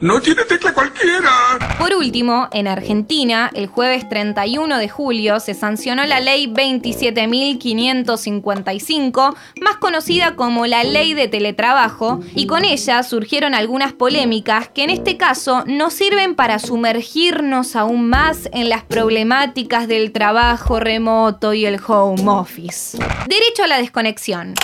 no 0.00 0.20
tiene 0.20 0.42
tecla 0.44 0.74
cualquiera. 0.74 1.30
Por 1.78 1.94
último, 1.94 2.48
en 2.52 2.68
Argentina, 2.68 3.50
el 3.54 3.66
jueves 3.66 4.06
31 4.08 4.78
de 4.78 4.88
julio 4.88 5.40
se 5.40 5.54
sancionó 5.54 6.04
la 6.04 6.20
ley 6.20 6.46
27.555, 6.46 9.34
más 9.60 9.76
conocida 9.76 10.36
como 10.36 10.66
la 10.66 10.84
ley 10.84 11.14
de 11.14 11.26
teletrabajo, 11.28 12.20
y 12.34 12.46
con 12.46 12.64
ella 12.64 13.02
surgieron 13.02 13.54
algunas 13.54 13.92
polémicas 13.92 14.68
que 14.68 14.84
en 14.84 14.90
este 14.90 15.16
caso 15.16 15.64
nos 15.66 15.94
sirven 15.94 16.34
para 16.34 16.58
sumergirnos 16.58 17.76
aún 17.76 18.08
más 18.08 18.48
en 18.52 18.68
las 18.68 18.82
problemáticas 18.84 19.88
del 19.88 20.12
trabajo 20.12 20.80
remoto 20.80 21.54
y 21.54 21.64
el 21.66 21.80
home 21.86 22.22
office. 22.26 22.98
Derecho 23.26 23.64
a 23.64 23.68
la 23.68 23.78
desconexión. 23.78 24.54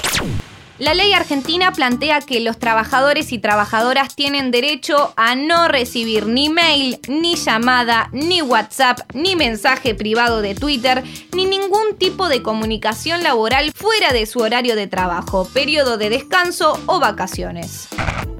La 0.80 0.94
ley 0.94 1.12
argentina 1.12 1.72
plantea 1.72 2.20
que 2.22 2.40
los 2.40 2.58
trabajadores 2.58 3.32
y 3.32 3.38
trabajadoras 3.38 4.16
tienen 4.16 4.50
derecho 4.50 5.12
a 5.14 5.34
no 5.34 5.68
recibir 5.68 6.24
ni 6.24 6.48
mail, 6.48 6.98
ni 7.06 7.36
llamada, 7.36 8.08
ni 8.12 8.40
WhatsApp, 8.40 9.00
ni 9.12 9.36
mensaje 9.36 9.94
privado 9.94 10.40
de 10.40 10.54
Twitter, 10.54 11.04
ni 11.34 11.44
ningún 11.44 11.98
tipo 11.98 12.30
de 12.30 12.42
comunicación 12.42 13.22
laboral 13.22 13.72
fuera 13.72 14.14
de 14.14 14.24
su 14.24 14.38
horario 14.38 14.74
de 14.74 14.86
trabajo, 14.86 15.46
periodo 15.52 15.98
de 15.98 16.08
descanso 16.08 16.80
o 16.86 16.98
vacaciones. 16.98 17.88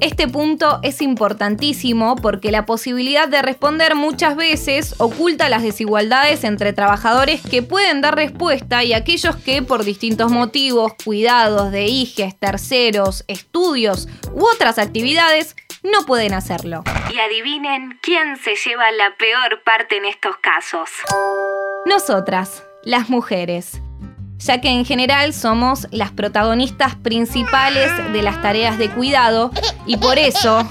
Este 0.01 0.27
punto 0.27 0.81
es 0.83 1.03
importantísimo 1.03 2.17
porque 2.17 2.51
la 2.51 2.65
posibilidad 2.65 3.29
de 3.29 3.43
responder 3.43 3.95
muchas 3.95 4.35
veces 4.35 4.95
oculta 4.97 5.51
las 5.51 5.63
desigualdades 5.63 6.43
entre 6.45 6.73
trabajadores 6.73 7.43
que 7.43 7.63
pueden 7.63 8.01
dar 8.01 8.17
respuesta 8.17 8.83
y 8.83 8.95
aquellos 8.95 9.37
que 9.37 9.61
por 9.61 9.85
distintos 9.85 10.33
motivos, 10.33 10.95
cuidados 11.05 11.71
de 11.71 11.85
terceros, 12.39 13.25
estudios 13.29 14.09
u 14.33 14.47
otras 14.47 14.79
actividades 14.79 15.57
no 15.83 16.05
pueden 16.07 16.35
hacerlo. 16.35 16.85
Y 17.13 17.19
adivinen 17.19 17.99
quién 18.03 18.37
se 18.37 18.55
lleva 18.55 18.91
la 18.93 19.17
peor 19.17 19.63
parte 19.65 19.97
en 19.97 20.05
estos 20.05 20.37
casos. 20.39 20.91
Nosotras, 21.87 22.63
las 22.85 23.09
mujeres 23.09 23.81
ya 24.41 24.61
que 24.61 24.69
en 24.69 24.85
general 24.85 25.35
somos 25.35 25.87
las 25.91 26.11
protagonistas 26.11 26.97
principales 26.97 27.91
de 28.13 28.23
las 28.23 28.41
tareas 28.43 28.79
de 28.79 28.91
cuidado 28.91 29.51
y 29.87 29.97
por 29.99 30.19
eso 30.19 30.67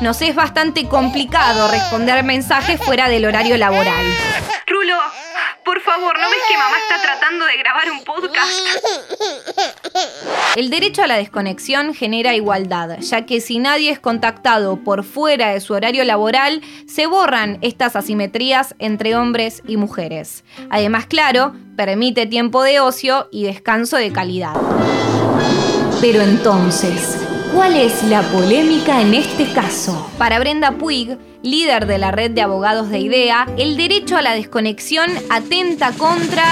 nos 0.00 0.20
es 0.22 0.34
bastante 0.34 0.88
complicado 0.88 1.68
responder 1.68 2.22
mensajes 2.24 2.80
fuera 2.80 3.08
del 3.08 3.24
horario 3.24 3.56
laboral. 3.56 4.06
Rulo, 4.66 4.98
por 5.64 5.80
favor, 5.80 6.18
¿no 6.18 6.28
ves 6.28 6.40
que 6.48 6.58
mamá 6.58 6.76
está 6.78 7.00
tratando 7.00 7.44
de 7.46 7.56
grabar 7.56 7.90
un 7.92 8.04
podcast? 8.04 8.60
El 10.56 10.70
derecho 10.70 11.02
a 11.02 11.06
la 11.06 11.18
desconexión 11.18 11.92
genera 11.92 12.34
igualdad, 12.34 12.98
ya 13.00 13.26
que 13.26 13.42
si 13.42 13.58
nadie 13.58 13.90
es 13.90 14.00
contactado 14.00 14.78
por 14.78 15.04
fuera 15.04 15.50
de 15.50 15.60
su 15.60 15.74
horario 15.74 16.02
laboral, 16.02 16.62
se 16.86 17.06
borran 17.06 17.58
estas 17.60 17.94
asimetrías 17.94 18.74
entre 18.78 19.16
hombres 19.16 19.62
y 19.68 19.76
mujeres. 19.76 20.44
Además, 20.70 21.04
claro, 21.04 21.54
permite 21.76 22.24
tiempo 22.24 22.62
de 22.62 22.80
ocio 22.80 23.28
y 23.30 23.44
descanso 23.44 23.98
de 23.98 24.12
calidad. 24.12 24.54
Pero 26.00 26.22
entonces, 26.22 27.18
¿Cuál 27.54 27.76
es 27.76 28.02
la 28.02 28.20
polémica 28.22 29.00
en 29.00 29.14
este 29.14 29.50
caso? 29.50 30.10
Para 30.18 30.38
Brenda 30.38 30.72
Puig, 30.72 31.16
líder 31.42 31.86
de 31.86 31.96
la 31.96 32.10
red 32.10 32.32
de 32.32 32.42
abogados 32.42 32.90
de 32.90 32.98
IDEA, 32.98 33.46
el 33.56 33.78
derecho 33.78 34.16
a 34.18 34.20
la 34.20 34.34
desconexión 34.34 35.10
atenta 35.30 35.92
contra 35.92 36.44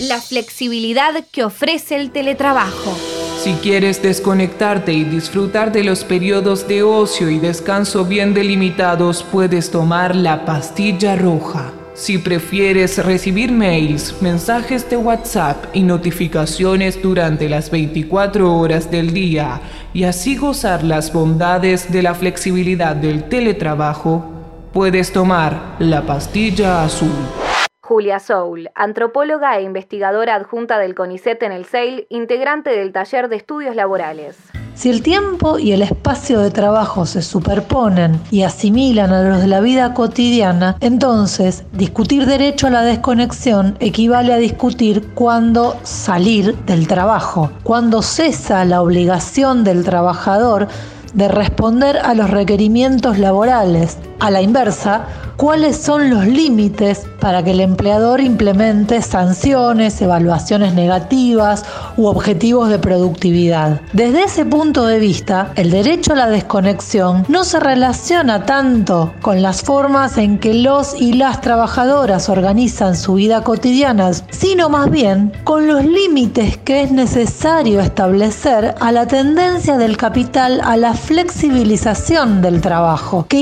la 0.00 0.20
flexibilidad 0.20 1.24
que 1.30 1.44
ofrece 1.44 1.96
el 1.96 2.10
teletrabajo. 2.10 2.96
Si 3.42 3.52
quieres 3.54 4.02
desconectarte 4.02 4.92
y 4.92 5.04
disfrutar 5.04 5.72
de 5.72 5.84
los 5.84 6.04
periodos 6.04 6.66
de 6.68 6.82
ocio 6.82 7.30
y 7.30 7.38
descanso 7.38 8.04
bien 8.04 8.34
delimitados, 8.34 9.22
puedes 9.22 9.70
tomar 9.70 10.16
la 10.16 10.44
pastilla 10.44 11.16
roja. 11.16 11.72
Si 11.94 12.16
prefieres 12.16 13.04
recibir 13.04 13.52
mails, 13.52 14.14
mensajes 14.22 14.88
de 14.88 14.96
WhatsApp 14.96 15.66
y 15.74 15.82
notificaciones 15.82 17.02
durante 17.02 17.48
las 17.48 17.70
24 17.70 18.56
horas 18.56 18.90
del 18.90 19.12
día 19.12 19.60
y 19.92 20.04
así 20.04 20.36
gozar 20.36 20.82
las 20.82 21.12
bondades 21.12 21.92
de 21.92 22.02
la 22.02 22.14
flexibilidad 22.14 22.96
del 22.96 23.24
teletrabajo, 23.24 24.24
puedes 24.72 25.12
tomar 25.12 25.76
la 25.78 26.06
pastilla 26.06 26.84
azul. 26.84 27.49
Julia 27.90 28.20
Soul, 28.20 28.70
antropóloga 28.76 29.58
e 29.58 29.64
investigadora 29.64 30.36
adjunta 30.36 30.78
del 30.78 30.94
CONICET 30.94 31.42
en 31.42 31.50
el 31.50 31.64
SEIL, 31.64 32.06
integrante 32.08 32.70
del 32.70 32.92
taller 32.92 33.28
de 33.28 33.34
estudios 33.34 33.74
laborales. 33.74 34.36
Si 34.74 34.90
el 34.90 35.02
tiempo 35.02 35.58
y 35.58 35.72
el 35.72 35.82
espacio 35.82 36.38
de 36.38 36.52
trabajo 36.52 37.04
se 37.04 37.20
superponen 37.20 38.20
y 38.30 38.44
asimilan 38.44 39.12
a 39.12 39.24
los 39.24 39.40
de 39.40 39.48
la 39.48 39.60
vida 39.60 39.92
cotidiana, 39.92 40.76
entonces 40.80 41.64
discutir 41.72 42.26
derecho 42.26 42.68
a 42.68 42.70
la 42.70 42.82
desconexión 42.82 43.76
equivale 43.80 44.34
a 44.34 44.36
discutir 44.36 45.12
cuándo 45.14 45.76
salir 45.82 46.56
del 46.66 46.86
trabajo, 46.86 47.50
cuándo 47.64 48.02
cesa 48.02 48.64
la 48.64 48.82
obligación 48.82 49.64
del 49.64 49.84
trabajador 49.84 50.68
de 51.12 51.26
responder 51.26 51.98
a 51.98 52.14
los 52.14 52.30
requerimientos 52.30 53.18
laborales. 53.18 53.98
A 54.20 54.30
la 54.30 54.42
inversa, 54.42 55.06
cuáles 55.40 55.78
son 55.78 56.10
los 56.10 56.26
límites 56.26 57.06
para 57.18 57.42
que 57.42 57.52
el 57.52 57.60
empleador 57.60 58.20
implemente 58.20 59.00
sanciones, 59.00 60.00
evaluaciones 60.02 60.74
negativas 60.74 61.64
u 61.96 62.06
objetivos 62.06 62.68
de 62.68 62.78
productividad. 62.78 63.80
Desde 63.94 64.24
ese 64.24 64.44
punto 64.44 64.84
de 64.84 64.98
vista, 64.98 65.52
el 65.56 65.70
derecho 65.70 66.12
a 66.12 66.16
la 66.16 66.28
desconexión 66.28 67.24
no 67.28 67.44
se 67.44 67.58
relaciona 67.58 68.44
tanto 68.44 69.14
con 69.22 69.40
las 69.40 69.62
formas 69.62 70.18
en 70.18 70.38
que 70.38 70.52
los 70.52 71.00
y 71.00 71.14
las 71.14 71.40
trabajadoras 71.40 72.28
organizan 72.28 72.94
su 72.94 73.14
vida 73.14 73.42
cotidiana, 73.42 74.10
sino 74.28 74.68
más 74.68 74.90
bien 74.90 75.32
con 75.44 75.66
los 75.66 75.84
límites 75.84 76.58
que 76.58 76.82
es 76.82 76.92
necesario 76.92 77.80
establecer 77.80 78.74
a 78.78 78.92
la 78.92 79.06
tendencia 79.06 79.78
del 79.78 79.96
capital 79.96 80.60
a 80.64 80.76
la 80.76 80.92
flexibilización 80.92 82.42
del 82.42 82.60
trabajo, 82.60 83.24
que 83.26 83.40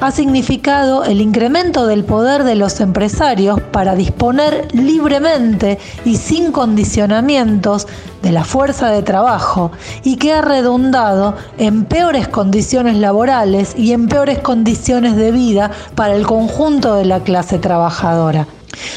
ha 0.00 0.10
significado 0.10 1.04
el 1.04 1.20
incremento 1.20 1.86
del 1.86 2.02
poder 2.02 2.44
de 2.44 2.54
los 2.54 2.80
empresarios 2.80 3.60
para 3.60 3.94
disponer 3.94 4.68
libremente 4.72 5.78
y 6.06 6.16
sin 6.16 6.50
condicionamientos 6.50 7.86
de 8.22 8.32
la 8.32 8.42
fuerza 8.42 8.90
de 8.90 9.02
trabajo 9.02 9.70
y 10.02 10.16
que 10.16 10.32
ha 10.32 10.40
redundado 10.40 11.36
en 11.58 11.84
peores 11.84 12.26
condiciones 12.26 12.96
laborales 12.96 13.74
y 13.76 13.92
en 13.92 14.08
peores 14.08 14.38
condiciones 14.38 15.14
de 15.14 15.30
vida 15.30 15.70
para 15.94 16.14
el 16.14 16.26
conjunto 16.26 16.94
de 16.94 17.04
la 17.04 17.20
clase 17.20 17.58
trabajadora. 17.58 18.46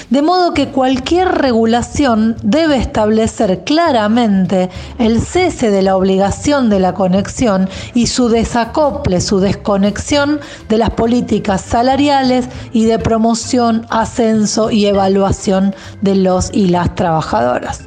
De 0.10 0.22
modo 0.22 0.54
que 0.54 0.70
cualquier 0.70 1.28
regulación 1.30 2.36
debe 2.44 2.78
establecer 2.78 3.64
claramente 3.64 4.70
el 5.00 5.22
cese 5.22 5.70
de 5.72 5.82
la 5.82 5.96
obligación 5.96 6.70
de 6.70 6.80
la 6.80 6.94
conexión 6.94 7.70
y 7.94 8.08
su 8.08 8.30
desacople, 8.30 9.22
su 9.22 9.40
desconexión 9.40 10.40
de 10.70 10.78
las 10.78 10.92
políticas 10.92 11.62
salariales 11.62 12.48
y 12.74 12.86
de 12.86 13.00
promoción, 13.00 13.86
ascenso 13.90 14.72
y 14.72 14.86
evaluación 14.86 15.76
de 16.02 16.16
los 16.16 16.52
y 16.54 16.68
las 16.68 16.96
trabajadoras. 16.96 17.82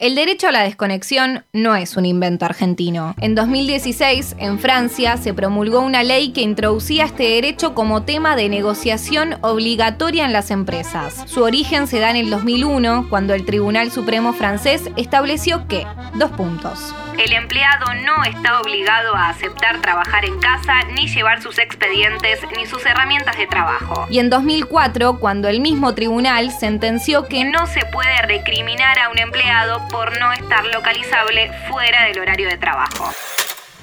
El 0.00 0.16
derecho 0.16 0.48
a 0.48 0.52
la 0.52 0.64
desconexión 0.64 1.44
no 1.52 1.76
es 1.76 1.96
un 1.96 2.04
invento 2.04 2.44
argentino. 2.44 3.14
En 3.20 3.36
2016, 3.36 4.34
en 4.38 4.58
Francia, 4.58 5.16
se 5.16 5.32
promulgó 5.32 5.80
una 5.80 6.02
ley 6.02 6.32
que 6.32 6.42
introducía 6.42 7.04
este 7.04 7.22
derecho 7.22 7.74
como 7.74 8.02
tema 8.02 8.34
de 8.34 8.48
negociación 8.48 9.36
obligatoria 9.40 10.24
en 10.24 10.32
las 10.32 10.50
empresas. 10.50 11.22
Su 11.34 11.42
origen 11.42 11.88
se 11.88 11.98
da 11.98 12.10
en 12.10 12.16
el 12.16 12.30
2001, 12.30 13.08
cuando 13.10 13.34
el 13.34 13.44
Tribunal 13.44 13.90
Supremo 13.90 14.32
francés 14.34 14.88
estableció 14.94 15.66
que, 15.66 15.84
dos 16.14 16.30
puntos, 16.30 16.94
el 17.18 17.32
empleado 17.32 17.92
no 18.04 18.22
está 18.22 18.60
obligado 18.60 19.16
a 19.16 19.30
aceptar 19.30 19.80
trabajar 19.80 20.24
en 20.24 20.38
casa, 20.38 20.84
ni 20.92 21.08
llevar 21.08 21.42
sus 21.42 21.58
expedientes, 21.58 22.38
ni 22.56 22.66
sus 22.66 22.86
herramientas 22.86 23.36
de 23.36 23.48
trabajo. 23.48 24.06
Y 24.10 24.20
en 24.20 24.30
2004, 24.30 25.18
cuando 25.18 25.48
el 25.48 25.58
mismo 25.58 25.92
tribunal 25.92 26.52
sentenció 26.52 27.26
que 27.26 27.44
no 27.44 27.66
se 27.66 27.84
puede 27.86 28.22
recriminar 28.22 29.00
a 29.00 29.08
un 29.08 29.18
empleado 29.18 29.82
por 29.88 30.16
no 30.20 30.32
estar 30.32 30.64
localizable 30.66 31.50
fuera 31.68 32.04
del 32.04 32.20
horario 32.20 32.48
de 32.48 32.58
trabajo. 32.58 33.10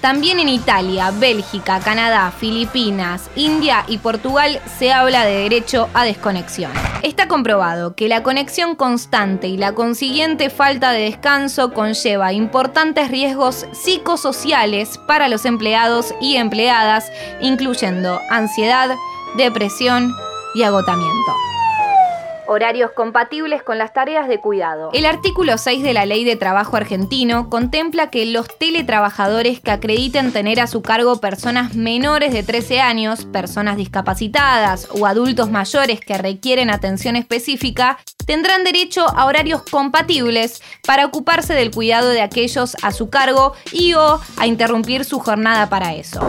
También 0.02 0.40
en 0.40 0.50
Italia, 0.50 1.12
Bélgica, 1.12 1.80
Canadá, 1.80 2.32
Filipinas, 2.36 3.30
India 3.36 3.86
y 3.88 4.00
Portugal 4.00 4.60
se 4.80 4.92
habla 4.92 5.26
de 5.26 5.44
derecho 5.44 5.90
a 5.94 6.04
desconexión. 6.04 6.72
Está 7.04 7.28
comprobado 7.28 7.96
que 7.96 8.08
la 8.08 8.24
conexión 8.24 8.76
constante 8.76 9.48
y 9.48 9.58
la 9.58 9.74
consiguiente 9.74 10.50
falta 10.50 10.92
de 10.92 11.04
descanso 11.04 11.72
conlleva 11.72 12.34
importantes 12.34 13.12
riesgos 13.12 13.68
psicosociales 13.74 14.98
para 14.98 15.28
los 15.30 15.46
empleados 15.46 16.16
y 16.20 16.38
empleadas, 16.38 17.12
incluyendo 17.40 18.20
ansiedad, 18.32 18.96
depresión 19.38 20.12
y 20.56 20.64
agotamiento 20.64 21.32
horarios 22.52 22.92
compatibles 22.92 23.64
con 23.64 23.78
las 23.78 23.94
tareas 23.94 24.28
de 24.28 24.40
cuidado. 24.40 24.90
El 24.92 25.06
artículo 25.06 25.58
6 25.58 25.84
de 25.84 25.94
la 25.94 26.06
Ley 26.06 26.26
de 26.26 26.36
Trabajo 26.36 26.76
argentino 26.76 27.50
contempla 27.50 28.10
que 28.10 28.26
los 28.26 28.46
teletrabajadores 28.58 29.62
que 29.62 29.72
acrediten 29.72 30.34
tener 30.34 30.60
a 30.60 30.68
su 30.68 30.82
cargo 30.82 31.22
personas 31.22 31.76
menores 31.76 32.34
de 32.34 32.44
13 32.44 32.82
años, 32.82 33.24
personas 33.24 33.78
discapacitadas 33.78 34.90
o 34.92 35.06
adultos 35.06 35.50
mayores 35.50 36.02
que 36.02 36.18
requieren 36.18 36.70
atención 36.70 37.16
específica, 37.16 38.00
tendrán 38.26 38.66
derecho 38.66 39.08
a 39.08 39.26
horarios 39.28 39.64
compatibles 39.64 40.62
para 40.86 41.06
ocuparse 41.06 41.54
del 41.54 41.72
cuidado 41.72 42.10
de 42.10 42.22
aquellos 42.22 42.76
a 42.82 42.92
su 42.92 43.10
cargo 43.10 43.54
y 43.72 43.94
o 43.94 44.20
a 44.36 44.46
interrumpir 44.46 45.06
su 45.06 45.20
jornada 45.20 45.70
para 45.70 45.94
eso. 45.94 46.20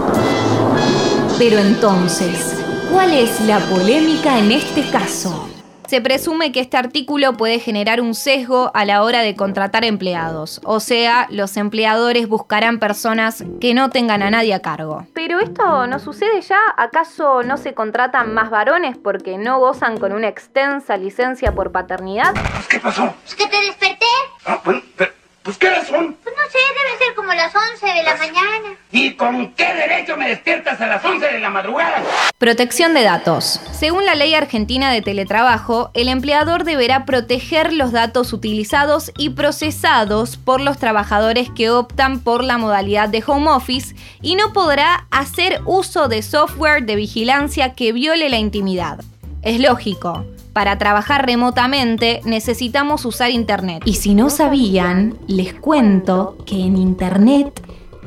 Pero 1.37 1.59
entonces, 1.59 2.63
¿cuál 2.93 3.13
es 3.13 3.41
la 3.41 3.59
polémica 3.59 4.39
en 4.39 4.53
este 4.53 4.89
caso? 4.89 5.52
Se 5.93 6.01
presume 6.01 6.53
que 6.53 6.61
este 6.61 6.79
artículo 6.79 7.35
puede 7.35 7.59
generar 7.59 8.01
un 8.01 8.15
sesgo 8.15 8.71
a 8.73 8.87
la 8.87 9.03
hora 9.03 9.21
de 9.21 9.37
contratar 9.37 9.85
empleados, 9.85 10.59
o 10.65 10.81
sea, 10.81 11.27
los 11.29 11.59
empleadores 11.59 12.29
buscarán 12.29 12.79
personas 12.79 13.45
que 13.61 13.75
no 13.75 13.91
tengan 13.91 14.23
a 14.23 14.31
nadie 14.31 14.55
a 14.55 14.61
cargo. 14.61 15.07
Pero 15.13 15.39
esto 15.39 15.87
no 15.89 15.99
sucede 15.99 16.41
ya, 16.41 16.59
¿acaso 16.79 17.43
no 17.43 17.59
se 17.59 17.75
contratan 17.75 18.33
más 18.33 18.49
varones 18.49 18.97
porque 18.97 19.37
no 19.37 19.59
gozan 19.59 19.99
con 19.99 20.15
una 20.15 20.29
extensa 20.29 20.97
licencia 20.97 21.55
por 21.55 21.73
paternidad? 21.73 22.33
¿Qué 22.71 22.81
pasó? 22.81 23.13
¿Es 23.27 23.35
que 23.35 23.47
te 23.49 23.61
desperté? 23.61 24.07
Ah, 24.47 24.63
bueno, 24.65 24.81
pero, 24.97 25.13
pues 25.43 25.59
¿qué 25.59 25.69
horas 25.69 25.87
son? 25.89 26.15
Pues 26.23 26.35
no 26.37 26.43
sé, 26.51 26.59
deben 26.59 26.99
ser 26.99 27.15
como 27.15 27.33
las 27.33 27.53
11 27.55 27.87
de 27.87 28.03
la 28.03 28.17
mañana. 28.17 28.77
¿Y 28.93 29.15
con 29.15 29.53
qué 29.55 29.75
derecho 29.75 30.17
me 30.17 30.29
despiertas 30.29 30.81
a 30.81 30.87
las 30.87 31.05
11 31.05 31.27
de 31.27 31.41
la 31.41 31.51
madrugada? 31.51 32.03
Protección 32.39 32.95
de 32.95 33.03
datos. 33.03 33.61
Según 33.73 34.07
la 34.07 34.15
ley 34.15 34.35
argentina 34.35 34.93
de 34.93 35.03
teletrabajo, 35.03 35.91
el 35.95 36.09
empleador 36.09 36.65
deberá 36.65 37.05
proteger 37.05 37.73
los 37.73 37.93
datos 37.93 38.33
utilizados 38.33 39.11
y 39.17 39.31
procesados 39.31 40.37
por 40.37 40.61
los 40.61 40.79
trabajadores 40.79 41.51
que 41.51 41.71
optan 41.71 42.21
por 42.21 42.45
la 42.45 42.59
modalidad 42.59 43.09
de 43.09 43.25
home 43.27 43.51
office 43.51 43.97
y 44.21 44.37
no 44.37 44.53
podrá 44.53 45.07
hacer 45.11 45.61
uso 45.67 46.09
de 46.09 46.23
software 46.23 46.85
de 46.85 46.97
vigilancia 46.97 47.75
que 47.75 47.93
viole 47.93 48.29
la 48.29 48.39
intimidad. 48.39 49.01
Es 49.43 49.59
lógico. 49.59 50.25
Para 50.53 50.77
trabajar 50.77 51.25
remotamente 51.25 52.21
necesitamos 52.25 53.07
usar 53.07 53.31
Internet. 53.31 53.83
Y 53.87 53.95
si 53.95 54.15
no 54.15 54.29
sabían, 54.29 55.19
les 55.27 55.55
cuento 55.55 56.37
que 56.45 56.57
en 56.57 56.77
Internet 56.77 57.61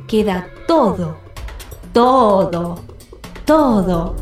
queda 0.08 0.48
todo, 0.68 1.18
todo, 1.92 2.80
todo, 3.46 4.16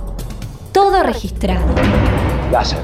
todo 0.72 1.04
registrado. 1.04 1.66
Láser. 2.50 2.80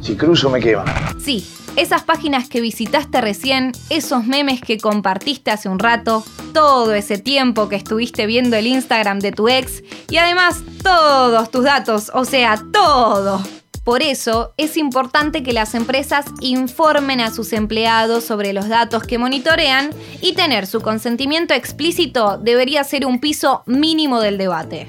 Si 0.00 0.14
cruzo 0.14 0.50
me 0.50 0.60
quema. 0.60 0.84
Sí, 1.18 1.48
esas 1.76 2.02
páginas 2.02 2.48
que 2.48 2.60
visitaste 2.60 3.20
recién, 3.22 3.72
esos 3.88 4.24
memes 4.24 4.60
que 4.60 4.78
compartiste 4.78 5.50
hace 5.50 5.70
un 5.70 5.78
rato, 5.78 6.22
todo 6.52 6.92
ese 6.92 7.16
tiempo 7.18 7.70
que 7.70 7.76
estuviste 7.76 8.26
viendo 8.26 8.56
el 8.56 8.66
Instagram 8.66 9.20
de 9.20 9.32
tu 9.32 9.48
ex 9.48 9.82
y 10.10 10.18
además 10.18 10.62
todos 10.82 11.50
tus 11.50 11.64
datos, 11.64 12.10
o 12.14 12.26
sea, 12.26 12.62
todo. 12.72 13.42
Por 13.86 14.02
eso 14.02 14.52
es 14.56 14.76
importante 14.76 15.44
que 15.44 15.52
las 15.52 15.76
empresas 15.76 16.26
informen 16.40 17.20
a 17.20 17.30
sus 17.30 17.52
empleados 17.52 18.24
sobre 18.24 18.52
los 18.52 18.68
datos 18.68 19.04
que 19.04 19.16
monitorean 19.16 19.90
y 20.20 20.32
tener 20.34 20.66
su 20.66 20.80
consentimiento 20.80 21.54
explícito 21.54 22.36
debería 22.36 22.82
ser 22.82 23.06
un 23.06 23.20
piso 23.20 23.62
mínimo 23.64 24.20
del 24.20 24.38
debate. 24.38 24.88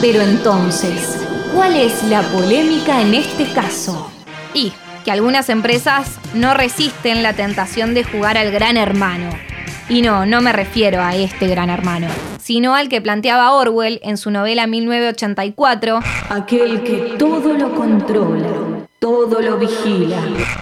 Pero 0.00 0.22
entonces, 0.22 1.18
¿cuál 1.54 1.76
es 1.76 2.02
la 2.04 2.22
polémica 2.22 3.02
en 3.02 3.12
este 3.12 3.44
caso? 3.52 4.10
Y 4.54 4.72
que 5.04 5.10
algunas 5.10 5.50
empresas 5.50 6.08
no 6.32 6.54
resisten 6.54 7.22
la 7.22 7.34
tentación 7.34 7.92
de 7.92 8.04
jugar 8.04 8.38
al 8.38 8.50
gran 8.50 8.78
hermano. 8.78 9.28
Y 9.92 10.00
no, 10.00 10.24
no 10.24 10.40
me 10.40 10.52
refiero 10.52 11.02
a 11.02 11.14
este 11.14 11.46
gran 11.48 11.68
hermano, 11.68 12.06
sino 12.40 12.74
al 12.74 12.88
que 12.88 13.02
planteaba 13.02 13.52
Orwell 13.52 14.00
en 14.02 14.16
su 14.16 14.30
novela 14.30 14.66
1984, 14.66 16.00
Aquel 16.30 16.82
que 16.82 17.14
todo 17.18 17.52
lo 17.52 17.74
controla, 17.74 18.48
todo 18.98 19.42
lo 19.42 19.58
vigila. 19.58 20.16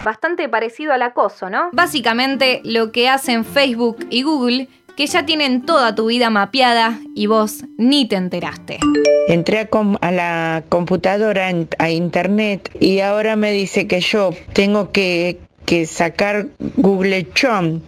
Bastante 0.05 0.49
parecido 0.49 0.93
al 0.93 1.03
acoso, 1.03 1.49
¿no? 1.49 1.69
Básicamente 1.73 2.61
lo 2.65 2.91
que 2.91 3.09
hacen 3.09 3.45
Facebook 3.45 4.05
y 4.11 4.23
Google, 4.23 4.67
que 4.97 5.07
ya 5.07 5.25
tienen 5.25 5.65
toda 5.65 5.95
tu 5.95 6.07
vida 6.07 6.29
mapeada 6.31 6.99
y 7.15 7.27
vos 7.27 7.63
ni 7.79 8.09
te 8.09 8.17
enteraste. 8.17 8.81
Entré 9.29 9.61
a, 9.61 9.67
com- 9.67 9.97
a 10.01 10.11
la 10.11 10.65
computadora, 10.69 11.53
a 11.79 11.91
internet, 11.91 12.69
y 12.81 12.99
ahora 12.99 13.37
me 13.37 13.53
dice 13.53 13.87
que 13.87 14.01
yo 14.01 14.31
tengo 14.55 14.91
que, 14.91 15.39
que 15.67 15.87
sacar 15.87 16.47
Google 16.77 17.29
Chrome. 17.33 17.81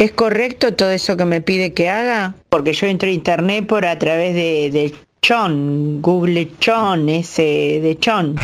¿Es 0.00 0.12
correcto 0.12 0.72
todo 0.72 0.92
eso 0.92 1.18
que 1.18 1.26
me 1.26 1.42
pide 1.42 1.74
que 1.74 1.90
haga? 1.90 2.32
Porque 2.48 2.72
yo 2.72 2.86
entré 2.86 3.10
a 3.10 3.12
internet 3.12 3.66
por 3.66 3.84
a 3.84 3.98
través 3.98 4.34
de, 4.34 4.70
de 4.72 4.94
Chon, 5.20 6.00
Google 6.00 6.52
Chon, 6.58 7.10
ese 7.10 7.42
de 7.82 7.98
Chon. 8.00 8.36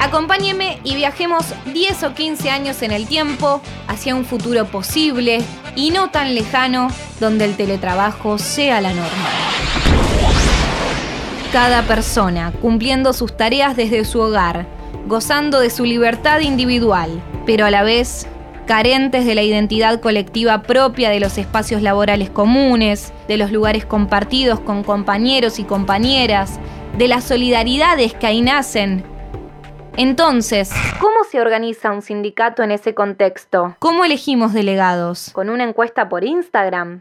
Acompáñeme 0.00 0.78
y 0.84 0.94
viajemos 0.94 1.46
10 1.74 2.04
o 2.04 2.14
15 2.14 2.50
años 2.50 2.82
en 2.82 2.92
el 2.92 3.08
tiempo 3.08 3.60
hacia 3.88 4.14
un 4.14 4.24
futuro 4.24 4.66
posible 4.66 5.40
y 5.74 5.90
no 5.90 6.08
tan 6.10 6.36
lejano 6.36 6.86
donde 7.18 7.44
el 7.44 7.56
teletrabajo 7.56 8.38
sea 8.38 8.80
la 8.80 8.90
norma. 8.90 9.28
Cada 11.50 11.82
persona 11.82 12.52
cumpliendo 12.62 13.12
sus 13.12 13.36
tareas 13.36 13.74
desde 13.74 14.04
su 14.04 14.20
hogar, 14.20 14.68
gozando 15.08 15.58
de 15.58 15.70
su 15.70 15.84
libertad 15.84 16.38
individual, 16.38 17.20
pero 17.44 17.66
a 17.66 17.72
la 17.72 17.82
vez 17.82 18.28
carentes 18.66 19.24
de 19.24 19.34
la 19.34 19.42
identidad 19.42 20.00
colectiva 20.00 20.62
propia 20.62 21.08
de 21.08 21.20
los 21.20 21.38
espacios 21.38 21.82
laborales 21.82 22.30
comunes, 22.30 23.12
de 23.28 23.36
los 23.36 23.52
lugares 23.52 23.86
compartidos 23.86 24.60
con 24.60 24.82
compañeros 24.82 25.58
y 25.58 25.64
compañeras, 25.64 26.58
de 26.98 27.08
las 27.08 27.24
solidaridades 27.24 28.14
que 28.14 28.26
ahí 28.26 28.42
nacen. 28.42 29.04
Entonces, 29.96 30.70
¿Cómo 31.00 31.24
se 31.30 31.40
organiza 31.40 31.90
un 31.90 32.02
sindicato 32.02 32.62
en 32.62 32.70
ese 32.70 32.94
contexto? 32.94 33.76
¿cómo 33.78 34.04
elegimos 34.04 34.52
delegados? 34.52 35.30
¿Con 35.32 35.48
una 35.48 35.64
encuesta 35.64 36.08
por 36.08 36.24
Instagram? 36.24 37.00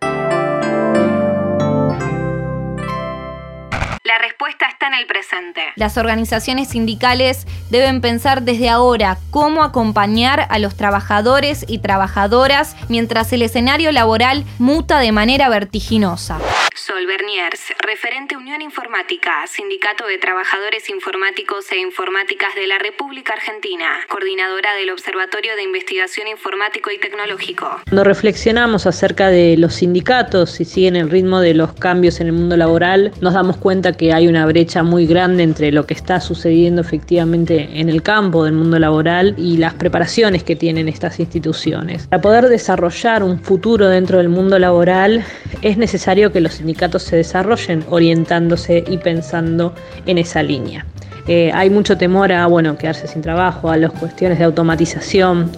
La 4.05 4.19
respuesta 4.19 4.67
está 4.67 4.85
en 4.85 4.93
el 4.93 5.07
presente. 5.07 5.61
Las 5.77 5.97
organizaciones 5.97 6.69
sindicales 6.69 7.47
deben 7.71 8.01
pensar 8.01 8.43
desde 8.43 8.69
ahora 8.69 9.17
cómo 9.31 9.63
acompañar 9.63 10.45
a 10.51 10.59
los 10.59 10.77
trabajadores 10.77 11.65
y 11.67 11.79
trabajadoras 11.79 12.75
mientras 12.87 13.33
el 13.33 13.41
escenario 13.41 13.91
laboral 13.91 14.43
muta 14.59 14.99
de 14.99 15.11
manera 15.11 15.49
vertiginosa. 15.49 16.37
Sol 16.75 17.07
Berniers, 17.07 17.73
referente 17.79 18.37
Unión 18.37 18.61
Informática, 18.61 19.47
Sindicato 19.47 20.05
de 20.05 20.19
Trabajadores 20.19 20.87
Informáticos 20.89 21.71
e 21.71 21.79
Informáticas 21.79 22.53
de 22.53 22.67
la 22.67 22.77
República 22.77 23.33
Argentina, 23.33 23.87
coordinadora 24.07 24.75
del 24.75 24.91
Observatorio 24.91 25.55
de 25.55 25.63
Investigación 25.63 26.27
Informático 26.27 26.91
y 26.91 26.99
Tecnológico. 26.99 27.79
Cuando 27.85 28.03
reflexionamos 28.03 28.85
acerca 28.85 29.29
de 29.29 29.57
los 29.57 29.75
sindicatos 29.75 30.59
y 30.59 30.65
siguen 30.65 30.95
el 30.95 31.09
ritmo 31.09 31.39
de 31.39 31.55
los 31.55 31.73
cambios 31.73 32.19
en 32.19 32.27
el 32.27 32.33
mundo 32.33 32.55
laboral, 32.55 33.13
nos 33.19 33.33
damos 33.33 33.57
cuenta 33.57 33.94
que 33.97 34.13
hay 34.13 34.27
una 34.27 34.45
brecha 34.45 34.83
muy 34.83 35.05
grande 35.05 35.43
entre 35.43 35.71
lo 35.71 35.85
que 35.85 35.93
está 35.93 36.19
sucediendo 36.19 36.81
efectivamente 36.81 37.69
en 37.79 37.89
el 37.89 38.01
campo 38.01 38.43
del 38.43 38.53
mundo 38.53 38.79
laboral 38.79 39.35
y 39.37 39.57
las 39.57 39.73
preparaciones 39.73 40.43
que 40.43 40.55
tienen 40.55 40.87
estas 40.87 41.19
instituciones. 41.19 42.07
Para 42.07 42.21
poder 42.21 42.49
desarrollar 42.49 43.23
un 43.23 43.39
futuro 43.39 43.87
dentro 43.87 44.17
del 44.17 44.29
mundo 44.29 44.59
laboral 44.59 45.23
es 45.61 45.77
necesario 45.77 46.31
que 46.31 46.41
los 46.41 46.55
sindicatos 46.55 47.03
se 47.03 47.17
desarrollen 47.17 47.83
orientándose 47.89 48.83
y 48.87 48.97
pensando 48.97 49.73
en 50.05 50.17
esa 50.17 50.43
línea. 50.43 50.85
Eh, 51.27 51.51
hay 51.53 51.69
mucho 51.69 51.97
temor 51.97 52.31
a 52.31 52.45
bueno, 52.47 52.77
quedarse 52.77 53.07
sin 53.07 53.21
trabajo, 53.21 53.69
a 53.69 53.77
las 53.77 53.91
cuestiones 53.91 54.37
de 54.37 54.45
automatización. 54.45 55.51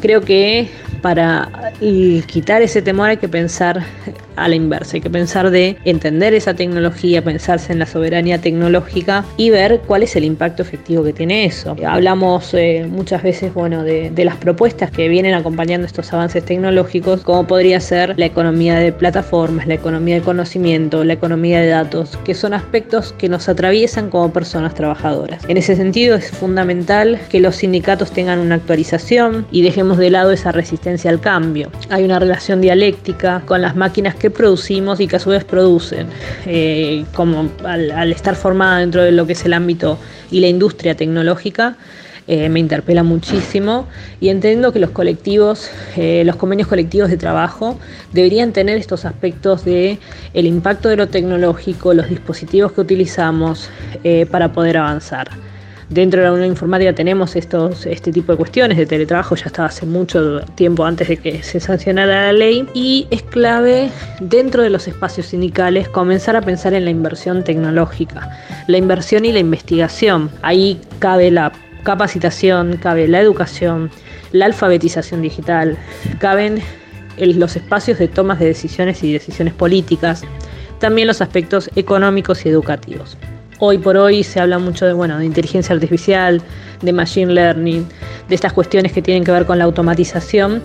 Creo 0.00 0.22
que 0.22 0.70
para 1.02 1.72
quitar 2.26 2.62
ese 2.62 2.80
temor 2.80 3.10
hay 3.10 3.16
que 3.18 3.28
pensar 3.28 3.82
a 4.36 4.48
la 4.48 4.54
inversa, 4.54 4.96
hay 4.96 5.00
que 5.00 5.10
pensar 5.10 5.50
de 5.50 5.76
entender 5.84 6.34
esa 6.34 6.54
tecnología, 6.54 7.22
pensarse 7.22 7.72
en 7.72 7.78
la 7.78 7.86
soberanía 7.86 8.38
tecnológica 8.38 9.24
y 9.36 9.50
ver 9.50 9.80
cuál 9.86 10.02
es 10.02 10.16
el 10.16 10.24
impacto 10.24 10.62
efectivo 10.62 11.02
que 11.04 11.12
tiene 11.12 11.44
eso. 11.44 11.76
Hablamos 11.86 12.54
eh, 12.54 12.86
muchas 12.88 13.22
veces 13.22 13.52
bueno, 13.54 13.84
de, 13.84 14.10
de 14.10 14.24
las 14.24 14.36
propuestas 14.36 14.90
que 14.90 15.08
vienen 15.08 15.34
acompañando 15.34 15.86
estos 15.86 16.12
avances 16.12 16.44
tecnológicos, 16.44 17.22
como 17.22 17.46
podría 17.46 17.80
ser 17.80 18.14
la 18.18 18.26
economía 18.26 18.78
de 18.78 18.92
plataformas, 18.92 19.66
la 19.66 19.74
economía 19.74 20.14
del 20.14 20.24
conocimiento, 20.24 21.04
la 21.04 21.14
economía 21.14 21.60
de 21.60 21.68
datos, 21.68 22.18
que 22.24 22.34
son 22.34 22.54
aspectos 22.54 23.14
que 23.18 23.28
nos 23.28 23.48
atraviesan 23.48 24.10
como 24.10 24.32
personas 24.32 24.74
trabajadoras. 24.74 25.42
En 25.48 25.56
ese 25.56 25.76
sentido 25.76 26.16
es 26.16 26.30
fundamental 26.30 27.18
que 27.28 27.40
los 27.40 27.56
sindicatos 27.56 28.10
tengan 28.10 28.38
una 28.38 28.56
actualización 28.56 29.46
y 29.50 29.62
dejemos 29.62 29.98
de 29.98 30.10
lado 30.10 30.32
esa 30.32 30.52
resistencia 30.52 31.10
al 31.10 31.20
cambio. 31.20 31.70
Hay 31.90 32.04
una 32.04 32.18
relación 32.18 32.60
dialéctica 32.60 33.42
con 33.46 33.62
las 33.62 33.76
máquinas 33.76 34.14
que 34.14 34.21
producimos 34.30 35.00
y 35.00 35.06
que 35.06 35.16
a 35.16 35.18
su 35.18 35.30
vez 35.30 35.44
producen, 35.44 36.06
eh, 36.46 37.04
como 37.14 37.50
al, 37.64 38.12
estar 38.12 38.36
formada 38.36 38.78
dentro 38.78 39.02
de 39.02 39.12
lo 39.12 39.26
que 39.26 39.32
es 39.32 39.44
el 39.44 39.52
ámbito 39.52 39.98
y 40.30 40.40
la 40.40 40.48
industria 40.48 40.96
tecnológica, 40.96 41.76
eh, 42.28 42.48
me 42.48 42.60
interpela 42.60 43.02
muchísimo 43.02 43.88
y 44.20 44.28
entiendo 44.28 44.72
que 44.72 44.78
los 44.78 44.90
colectivos, 44.90 45.70
eh, 45.96 46.22
los 46.24 46.36
convenios 46.36 46.68
colectivos 46.68 47.10
de 47.10 47.16
trabajo 47.16 47.78
deberían 48.12 48.52
tener 48.52 48.78
estos 48.78 49.04
aspectos 49.04 49.64
de 49.64 49.98
el 50.32 50.46
impacto 50.46 50.88
de 50.88 50.96
lo 50.96 51.08
tecnológico, 51.08 51.94
los 51.94 52.08
dispositivos 52.08 52.72
que 52.72 52.80
utilizamos 52.80 53.68
para 54.30 54.52
poder 54.52 54.78
avanzar. 54.78 55.51
Dentro 55.92 56.22
de 56.22 56.26
la 56.26 56.32
Unión 56.32 56.48
Informática 56.48 56.94
tenemos 56.94 57.36
estos, 57.36 57.84
este 57.84 58.12
tipo 58.12 58.32
de 58.32 58.38
cuestiones 58.38 58.78
de 58.78 58.86
teletrabajo, 58.86 59.36
ya 59.36 59.44
estaba 59.44 59.68
hace 59.68 59.84
mucho 59.84 60.40
tiempo 60.54 60.86
antes 60.86 61.06
de 61.06 61.18
que 61.18 61.42
se 61.42 61.60
sancionara 61.60 62.28
la 62.28 62.32
ley 62.32 62.66
y 62.72 63.06
es 63.10 63.22
clave 63.22 63.90
dentro 64.18 64.62
de 64.62 64.70
los 64.70 64.88
espacios 64.88 65.26
sindicales 65.26 65.90
comenzar 65.90 66.34
a 66.34 66.40
pensar 66.40 66.72
en 66.72 66.86
la 66.86 66.90
inversión 66.90 67.44
tecnológica, 67.44 68.30
la 68.68 68.78
inversión 68.78 69.26
y 69.26 69.32
la 69.32 69.40
investigación. 69.40 70.30
Ahí 70.40 70.80
cabe 70.98 71.30
la 71.30 71.52
capacitación, 71.82 72.78
cabe 72.78 73.06
la 73.06 73.20
educación, 73.20 73.90
la 74.32 74.46
alfabetización 74.46 75.20
digital, 75.20 75.76
caben 76.18 76.62
los 77.18 77.54
espacios 77.54 77.98
de 77.98 78.08
tomas 78.08 78.38
de 78.38 78.46
decisiones 78.46 79.04
y 79.04 79.12
decisiones 79.12 79.52
políticas, 79.52 80.22
también 80.78 81.06
los 81.06 81.20
aspectos 81.20 81.68
económicos 81.76 82.46
y 82.46 82.48
educativos. 82.48 83.18
Hoy 83.64 83.78
por 83.78 83.96
hoy 83.96 84.24
se 84.24 84.40
habla 84.40 84.58
mucho 84.58 84.86
de, 84.86 84.92
bueno, 84.92 85.18
de 85.18 85.24
inteligencia 85.24 85.72
artificial, 85.72 86.42
de 86.80 86.92
machine 86.92 87.32
learning, 87.32 87.86
de 88.28 88.34
estas 88.34 88.52
cuestiones 88.52 88.90
que 88.90 89.00
tienen 89.00 89.22
que 89.22 89.30
ver 89.30 89.46
con 89.46 89.56
la 89.56 89.62
automatización. 89.62 90.60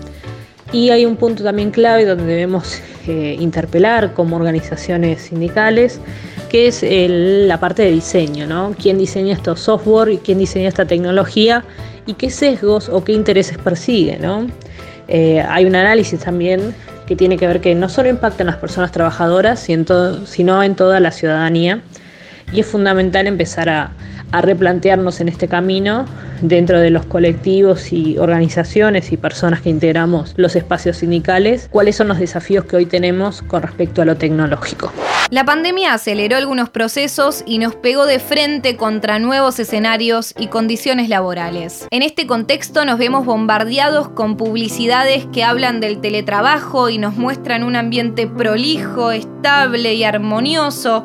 Y 0.72 0.90
hay 0.90 1.06
un 1.06 1.14
punto 1.14 1.44
también 1.44 1.70
clave 1.70 2.04
donde 2.06 2.24
debemos 2.24 2.80
eh, 3.06 3.36
interpelar 3.38 4.14
como 4.14 4.34
organizaciones 4.34 5.22
sindicales, 5.22 6.00
que 6.48 6.66
es 6.66 6.82
la 6.82 7.60
parte 7.60 7.82
de 7.82 7.92
diseño, 7.92 8.48
¿no? 8.48 8.74
¿Quién 8.76 8.98
diseña 8.98 9.34
estos 9.34 9.60
software 9.60 10.08
y 10.08 10.18
quién 10.18 10.40
diseña 10.40 10.66
esta 10.66 10.84
tecnología 10.84 11.62
y 12.04 12.14
qué 12.14 12.30
sesgos 12.30 12.88
o 12.88 13.04
qué 13.04 13.12
intereses 13.12 13.58
persigue, 13.58 14.18
¿no? 14.18 14.48
Eh, 15.06 15.40
hay 15.48 15.66
un 15.66 15.76
análisis 15.76 16.18
también 16.18 16.74
que 17.06 17.14
tiene 17.14 17.36
que 17.36 17.46
ver 17.46 17.60
que 17.60 17.76
no 17.76 17.88
solo 17.88 18.08
impacta 18.08 18.42
en 18.42 18.48
las 18.48 18.56
personas 18.56 18.90
trabajadoras, 18.90 19.60
sino 19.60 20.62
en 20.64 20.74
toda 20.74 20.98
la 20.98 21.12
ciudadanía. 21.12 21.80
Y 22.52 22.60
es 22.60 22.66
fundamental 22.66 23.26
empezar 23.26 23.68
a, 23.68 23.90
replantearnos 24.30 25.20
en 25.20 25.28
este 25.28 25.48
camino 25.48 26.04
dentro 26.42 26.78
de 26.78 26.90
los 26.90 27.06
colectivos 27.06 27.94
y 27.94 28.18
organizaciones 28.18 29.10
y 29.10 29.16
personas 29.16 29.62
que 29.62 29.70
integramos 29.70 30.34
los 30.36 30.54
espacios 30.54 30.98
sindicales, 30.98 31.66
cuáles 31.72 31.96
son 31.96 32.08
los 32.08 32.18
desafíos 32.18 32.66
que 32.66 32.76
hoy 32.76 32.84
tenemos 32.84 33.40
con 33.40 33.62
respecto 33.62 34.02
a 34.02 34.04
lo 34.04 34.18
tecnológico. 34.18 34.92
La 35.30 35.44
pandemia 35.44 35.92
aceleró 35.92 36.36
algunos 36.36 36.70
procesos 36.70 37.42
y 37.46 37.58
nos 37.58 37.74
pegó 37.74 38.06
de 38.06 38.18
frente 38.18 38.76
contra 38.76 39.18
nuevos 39.18 39.58
escenarios 39.58 40.34
y 40.38 40.46
condiciones 40.46 41.10
laborales. 41.10 41.86
En 41.90 42.02
este 42.02 42.26
contexto 42.26 42.86
nos 42.86 42.98
vemos 42.98 43.26
bombardeados 43.26 44.08
con 44.08 44.38
publicidades 44.38 45.26
que 45.32 45.44
hablan 45.44 45.80
del 45.80 46.00
teletrabajo 46.00 46.88
y 46.88 46.96
nos 46.96 47.16
muestran 47.16 47.62
un 47.62 47.76
ambiente 47.76 48.26
prolijo, 48.26 49.10
estable 49.10 49.94
y 49.94 50.04
armonioso, 50.04 51.04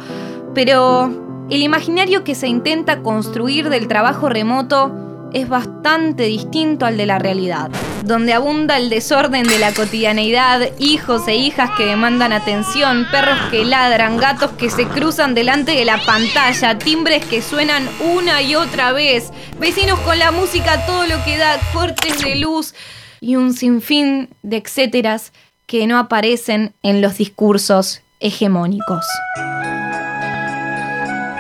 pero 0.54 1.33
el 1.50 1.62
imaginario 1.62 2.24
que 2.24 2.36
se 2.36 2.48
intenta 2.48 3.02
construir 3.02 3.70
del 3.70 3.88
trabajo 3.88 4.30
remoto 4.30 4.92
es 5.34 5.50
bastante 5.50 6.24
distinto 6.24 6.86
al 6.86 6.96
de 6.96 7.06
la 7.06 7.20
realidad, 7.20 7.72
donde 8.06 8.34
abunda 8.34 8.78
el 8.78 8.90
desorden 8.90 9.44
de 9.44 9.58
la 9.58 9.74
cotidianeidad, 9.74 10.70
hijos 10.78 11.28
e 11.28 11.36
hijas 11.36 11.72
que 11.76 11.86
demandan 11.86 12.32
atención, 12.32 13.08
perros 13.12 13.40
que 13.50 13.66
ladran, 13.66 14.18
gatos 14.18 14.52
que 14.52 14.70
se 14.70 14.86
cruzan 14.86 15.34
delante 15.34 15.72
de 15.72 15.86
la 15.86 15.98
pantalla, 16.06 16.78
timbres 16.78 17.26
que 17.26 17.42
suenan 17.42 17.90
una 18.16 18.42
y 18.42 18.56
otra 18.56 18.92
vez, 18.92 19.32
vecinos 19.60 20.00
con 20.02 20.20
la 20.20 20.32
música 20.32 20.86
todo 20.86 21.08
lo 21.08 21.24
que 21.26 21.38
da, 21.38 21.60
cortes 21.74 22.22
de 22.24 22.36
luz 22.36 22.76
y 23.20 23.36
un 23.36 23.54
sinfín 23.54 24.30
de 24.44 24.58
etcéteras 24.58 25.34
que 25.66 25.88
no 25.88 25.98
aparecen 25.98 26.74
en 26.84 27.02
los 27.02 27.18
discursos 27.18 28.02
hegemónicos. 28.20 29.06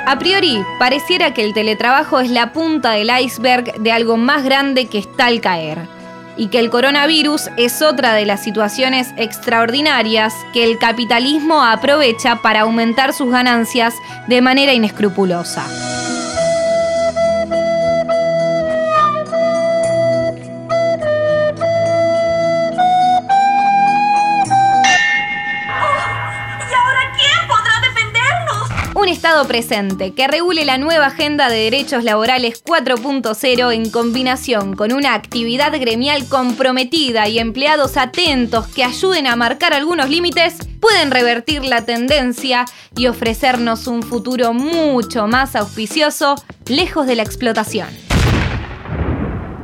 A 0.05 0.19
priori, 0.19 0.61
pareciera 0.79 1.33
que 1.33 1.43
el 1.43 1.53
teletrabajo 1.53 2.19
es 2.19 2.29
la 2.29 2.51
punta 2.51 2.91
del 2.91 3.09
iceberg 3.21 3.81
de 3.81 3.91
algo 3.91 4.17
más 4.17 4.43
grande 4.43 4.87
que 4.87 4.97
está 4.97 5.27
al 5.27 5.39
caer, 5.39 5.87
y 6.35 6.47
que 6.47 6.59
el 6.59 6.69
coronavirus 6.69 7.49
es 7.55 7.81
otra 7.81 8.13
de 8.13 8.25
las 8.25 8.43
situaciones 8.43 9.13
extraordinarias 9.15 10.33
que 10.51 10.65
el 10.65 10.77
capitalismo 10.77 11.63
aprovecha 11.63 12.41
para 12.41 12.61
aumentar 12.61 13.13
sus 13.13 13.31
ganancias 13.31 13.93
de 14.27 14.41
manera 14.41 14.73
inescrupulosa. 14.73 15.65
Estado 29.23 29.47
presente 29.47 30.13
que 30.13 30.27
regule 30.27 30.65
la 30.65 30.77
nueva 30.77 31.05
agenda 31.05 31.47
de 31.47 31.55
derechos 31.55 32.03
laborales 32.03 32.61
4.0 32.61 33.73
en 33.73 33.89
combinación 33.89 34.75
con 34.75 34.91
una 34.91 35.13
actividad 35.13 35.71
gremial 35.79 36.27
comprometida 36.27 37.29
y 37.29 37.39
empleados 37.39 37.95
atentos 37.95 38.67
que 38.67 38.83
ayuden 38.83 39.27
a 39.27 39.37
marcar 39.37 39.73
algunos 39.73 40.09
límites, 40.09 40.57
pueden 40.81 41.09
revertir 41.09 41.63
la 41.63 41.85
tendencia 41.85 42.65
y 42.97 43.07
ofrecernos 43.07 43.87
un 43.87 44.03
futuro 44.03 44.53
mucho 44.53 45.25
más 45.25 45.55
auspicioso, 45.55 46.35
lejos 46.67 47.07
de 47.07 47.15
la 47.15 47.23
explotación. 47.23 47.87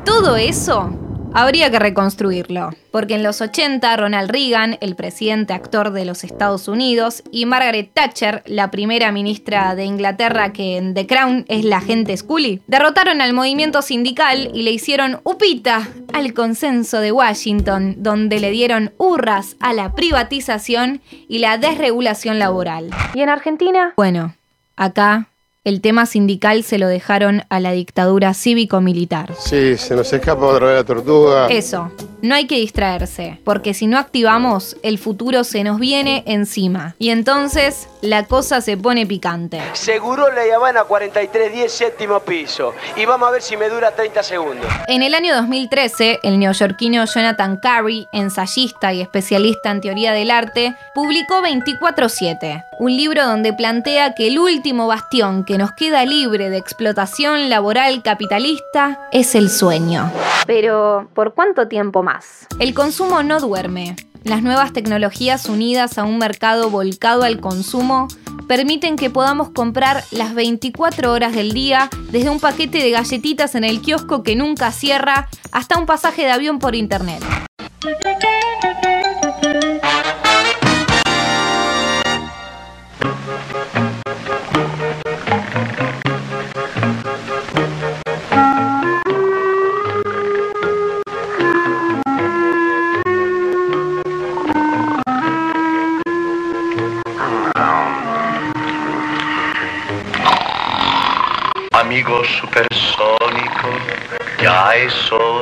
Todo 0.06 0.38
eso 0.38 1.09
Habría 1.34 1.70
que 1.70 1.80
reconstruirlo, 1.80 2.72
porque 2.92 3.13
en 3.13 3.24
los 3.24 3.39
80 3.42 3.96
Ronald 3.98 4.32
Reagan, 4.32 4.78
el 4.82 4.96
presidente 4.96 5.54
actor 5.54 5.92
de 5.92 6.04
los 6.04 6.24
Estados 6.24 6.68
Unidos, 6.68 7.24
y 7.32 7.46
Margaret 7.46 7.92
Thatcher, 7.94 8.42
la 8.46 8.72
primera 8.72 9.12
ministra 9.12 9.76
de 9.76 9.86
Inglaterra 9.86 10.52
que 10.54 10.78
en 10.78 10.94
The 10.94 11.06
Crown 11.06 11.46
es 11.48 11.65
la 11.65 11.82
gente 11.82 12.18
Scully, 12.18 12.62
derrotaron 12.68 13.22
al 13.22 13.34
movimiento 13.34 13.82
sindical 13.82 14.52
y 14.54 14.63
le 14.63 14.72
hicieron 14.72 15.20
upita 15.24 15.88
al 16.13 16.34
consenso 16.34 17.00
de 17.00 17.12
Washington, 17.12 17.96
donde 18.00 18.39
le 18.39 18.50
dieron 18.50 18.92
hurras 18.98 19.56
a 19.60 19.74
la 19.74 19.94
privatización 19.94 21.02
y 21.28 21.39
la 21.39 21.58
desregulación 21.58 22.39
laboral. 22.39 22.89
¿Y 23.13 23.22
en 23.22 23.30
Argentina? 23.30 23.94
Bueno, 23.96 24.34
acá 24.76 25.28
el 25.65 25.82
tema 25.82 26.06
sindical 26.06 26.63
se 26.63 26.78
lo 26.78 26.88
dejaron 26.88 27.43
a 27.50 27.60
la 27.60 27.74
dictadura 27.74 28.34
cívico-militar. 28.34 29.36
Sí, 29.38 29.76
se 29.78 29.93
nos 29.93 30.12
escapa 30.13 30.45
otra 30.45 30.67
vez 30.67 30.78
la 30.78 30.84
tortuga. 30.86 31.48
Eso, 31.48 31.91
no 32.22 32.34
hay 32.36 32.48
que 32.48 32.56
distraerse, 32.56 33.39
porque 33.43 33.74
si 33.74 33.86
no 33.86 33.98
activamos, 33.98 34.78
el 34.84 34.98
futuro 34.98 35.43
se 35.43 35.65
nos 35.65 35.80
viene 35.80 36.24
encima. 36.28 36.95
Y 36.98 37.10
entonces 37.10 37.88
la 38.02 38.26
cosa 38.26 38.62
se 38.62 38.78
pone 38.78 39.06
picante. 39.06 39.62
Seguro 39.74 40.32
la 40.32 40.43
Habana 40.56 40.84
4310 40.86 41.72
séptimo 41.72 42.22
piso. 42.22 42.74
Y 42.95 43.06
vamos 43.06 43.28
a 43.28 43.32
ver 43.32 43.41
si 43.41 43.58
me 43.58 43.67
dura 43.67 43.93
30 43.93 44.24
segundos. 44.24 44.65
En 44.88 45.04
el 45.04 45.13
año 45.13 45.36
2013, 45.36 46.19
el 46.24 46.39
neoyorquino 46.39 47.06
Jonathan 47.06 47.58
Carey, 47.62 48.08
ensayista 48.13 48.93
y 48.93 49.02
especialista 49.02 49.72
en 49.72 49.82
teoría 49.82 50.13
del 50.13 50.32
arte, 50.32 50.74
publicó 50.95 51.41
24-7, 51.41 52.63
un 52.80 52.95
libro 52.95 53.26
donde 53.26 53.52
plantea 53.54 54.15
que 54.15 54.28
el 54.28 54.39
último 54.39 54.88
bastión 54.88 55.43
que 55.49 55.57
nos 55.57 55.71
queda 55.71 56.05
libre 56.05 56.51
de 56.51 56.57
explotación 56.57 57.49
laboral 57.49 58.03
capitalista 58.03 59.09
es 59.12 59.33
el 59.33 59.49
sueño. 59.49 60.12
Pero, 60.45 61.09
¿por 61.15 61.33
cuánto 61.33 61.67
tiempo 61.67 62.03
más? 62.03 62.45
El 62.59 62.75
consumo 62.75 63.23
no 63.23 63.39
duerme. 63.39 63.95
Las 64.23 64.43
nuevas 64.43 64.73
tecnologías 64.73 65.49
unidas 65.49 65.97
a 65.97 66.03
un 66.03 66.19
mercado 66.19 66.69
volcado 66.69 67.23
al 67.23 67.39
consumo 67.39 68.07
permiten 68.47 68.95
que 68.95 69.09
podamos 69.09 69.49
comprar 69.49 70.03
las 70.12 70.35
24 70.35 71.12
horas 71.12 71.33
del 71.33 71.51
día, 71.53 71.89
desde 72.12 72.29
un 72.29 72.39
paquete 72.39 72.77
de 72.77 72.91
galletitas 72.91 73.55
en 73.55 73.63
el 73.63 73.81
kiosco 73.81 74.21
que 74.21 74.35
nunca 74.35 74.71
cierra, 74.71 75.29
hasta 75.51 75.79
un 75.79 75.88
pasaje 75.88 76.25
de 76.25 76.31
avión 76.31 76.59
por 76.59 76.75
internet. 76.75 77.23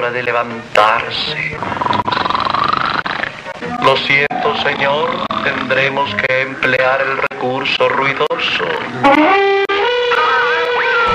Hora 0.07 0.11
de 0.11 0.23
levantarse. 0.23 1.57
Lo 3.83 3.95
siento, 3.97 4.55
señor, 4.63 5.09
tendremos 5.43 6.09
que 6.15 6.41
emplear 6.41 7.01
el 7.01 7.17
recurso 7.29 7.89
ruidoso. 7.89 8.65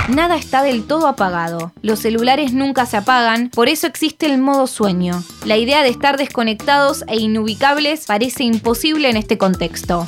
Nada 0.08 0.36
está 0.36 0.62
del 0.62 0.86
todo 0.86 1.06
apagado. 1.06 1.72
Los 1.82 2.00
celulares 2.00 2.52
nunca 2.52 2.86
se 2.86 2.96
apagan, 2.96 3.50
por 3.50 3.68
eso 3.68 3.86
existe 3.86 4.26
el 4.26 4.38
modo 4.38 4.66
sueño. 4.66 5.22
La 5.44 5.56
idea 5.56 5.82
de 5.82 5.88
estar 5.88 6.16
desconectados 6.16 7.04
e 7.08 7.16
inubicables 7.16 8.06
parece 8.06 8.44
imposible 8.44 9.10
en 9.10 9.16
este 9.16 9.38
contexto. 9.38 10.04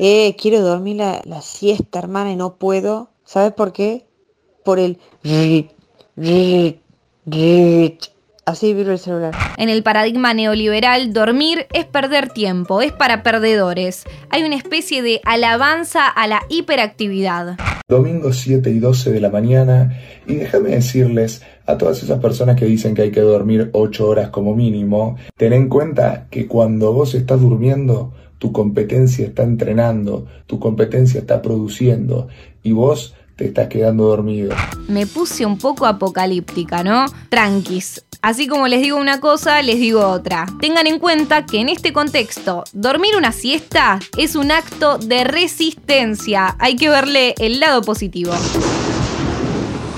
Eh, 0.00 0.36
quiero 0.40 0.60
dormir 0.60 0.96
la, 0.96 1.20
la 1.24 1.42
siesta, 1.42 1.98
hermana, 1.98 2.32
y 2.32 2.36
no 2.36 2.54
puedo. 2.54 3.10
¿Sabes 3.24 3.52
por 3.52 3.72
qué? 3.72 4.08
por 4.64 4.78
el 4.78 4.98
Así 8.48 8.72
vibra 8.72 8.94
el 8.94 8.98
celular. 8.98 9.34
En 9.58 9.68
el 9.68 9.82
paradigma 9.82 10.32
neoliberal, 10.32 11.12
dormir 11.12 11.66
es 11.74 11.84
perder 11.84 12.30
tiempo, 12.30 12.80
es 12.80 12.92
para 12.92 13.22
perdedores. 13.22 14.04
Hay 14.30 14.42
una 14.42 14.56
especie 14.56 15.02
de 15.02 15.20
alabanza 15.26 16.08
a 16.08 16.26
la 16.26 16.40
hiperactividad. 16.48 17.58
Domingo 17.86 18.32
7 18.32 18.70
y 18.70 18.78
12 18.78 19.12
de 19.12 19.20
la 19.20 19.28
mañana 19.28 19.98
y 20.26 20.36
déjame 20.36 20.70
decirles 20.70 21.42
a 21.66 21.76
todas 21.76 22.02
esas 22.02 22.20
personas 22.20 22.56
que 22.56 22.64
dicen 22.64 22.94
que 22.94 23.02
hay 23.02 23.10
que 23.10 23.20
dormir 23.20 23.68
8 23.74 24.08
horas 24.08 24.30
como 24.30 24.54
mínimo, 24.54 25.18
ten 25.36 25.52
en 25.52 25.68
cuenta 25.68 26.26
que 26.30 26.46
cuando 26.46 26.94
vos 26.94 27.14
estás 27.14 27.42
durmiendo, 27.42 28.14
tu 28.38 28.52
competencia 28.52 29.26
está 29.26 29.42
entrenando, 29.42 30.24
tu 30.46 30.58
competencia 30.58 31.20
está 31.20 31.42
produciendo 31.42 32.28
y 32.62 32.72
vos 32.72 33.14
te 33.36 33.44
estás 33.44 33.68
quedando 33.68 34.04
dormido. 34.04 34.54
Me 34.88 35.06
puse 35.06 35.44
un 35.44 35.58
poco 35.58 35.84
apocalíptica, 35.84 36.82
¿no? 36.82 37.04
Tranquis. 37.28 38.04
Así 38.20 38.48
como 38.48 38.66
les 38.66 38.82
digo 38.82 38.98
una 38.98 39.20
cosa, 39.20 39.62
les 39.62 39.78
digo 39.78 40.06
otra. 40.06 40.46
Tengan 40.60 40.88
en 40.88 40.98
cuenta 40.98 41.46
que 41.46 41.60
en 41.60 41.68
este 41.68 41.92
contexto, 41.92 42.64
dormir 42.72 43.14
una 43.16 43.30
siesta 43.30 44.00
es 44.16 44.34
un 44.34 44.50
acto 44.50 44.98
de 44.98 45.22
resistencia. 45.22 46.56
Hay 46.58 46.74
que 46.74 46.88
verle 46.88 47.36
el 47.38 47.60
lado 47.60 47.82
positivo. 47.82 48.34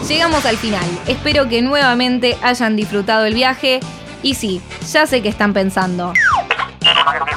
Llegamos 0.06 0.44
al 0.44 0.58
final. 0.58 0.84
Espero 1.06 1.48
que 1.48 1.62
nuevamente 1.62 2.36
hayan 2.42 2.76
disfrutado 2.76 3.24
el 3.24 3.34
viaje. 3.34 3.80
Y 4.22 4.34
sí, 4.34 4.60
ya 4.92 5.06
sé 5.06 5.22
que 5.22 5.30
están 5.30 5.54
pensando. 5.54 6.12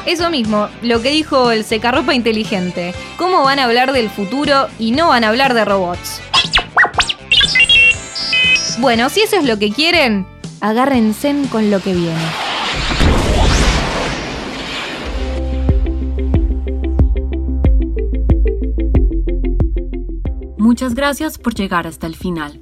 Eso 0.06 0.30
mismo, 0.30 0.67
lo 0.82 1.02
que 1.02 1.12
dijo 1.12 1.52
el 1.52 1.63
secarropa 1.63 2.13
inteligente. 2.13 2.93
¿Cómo 3.17 3.41
van 3.43 3.60
a 3.60 3.65
hablar 3.65 3.93
del 3.93 4.10
futuro 4.10 4.67
y 4.80 4.91
no 4.91 5.08
van 5.08 5.24
a 5.24 5.30
hablar 5.30 5.54
de 5.54 5.63
robots? 5.63 6.19
Bueno, 8.80 9.10
si 9.10 9.22
eso 9.22 9.38
es 9.38 9.46
lo 9.46 9.58
que 9.60 9.72
quieren, 9.72 10.28
agárrense 10.63 11.36
con 11.52 11.69
lo 11.69 11.82
que 11.82 11.93
viene. 11.93 12.26
Muchas 20.58 20.95
gracias 20.95 21.38
por 21.38 21.54
llegar 21.54 21.86
hasta 21.86 22.08
el 22.08 22.15
final. 22.15 22.62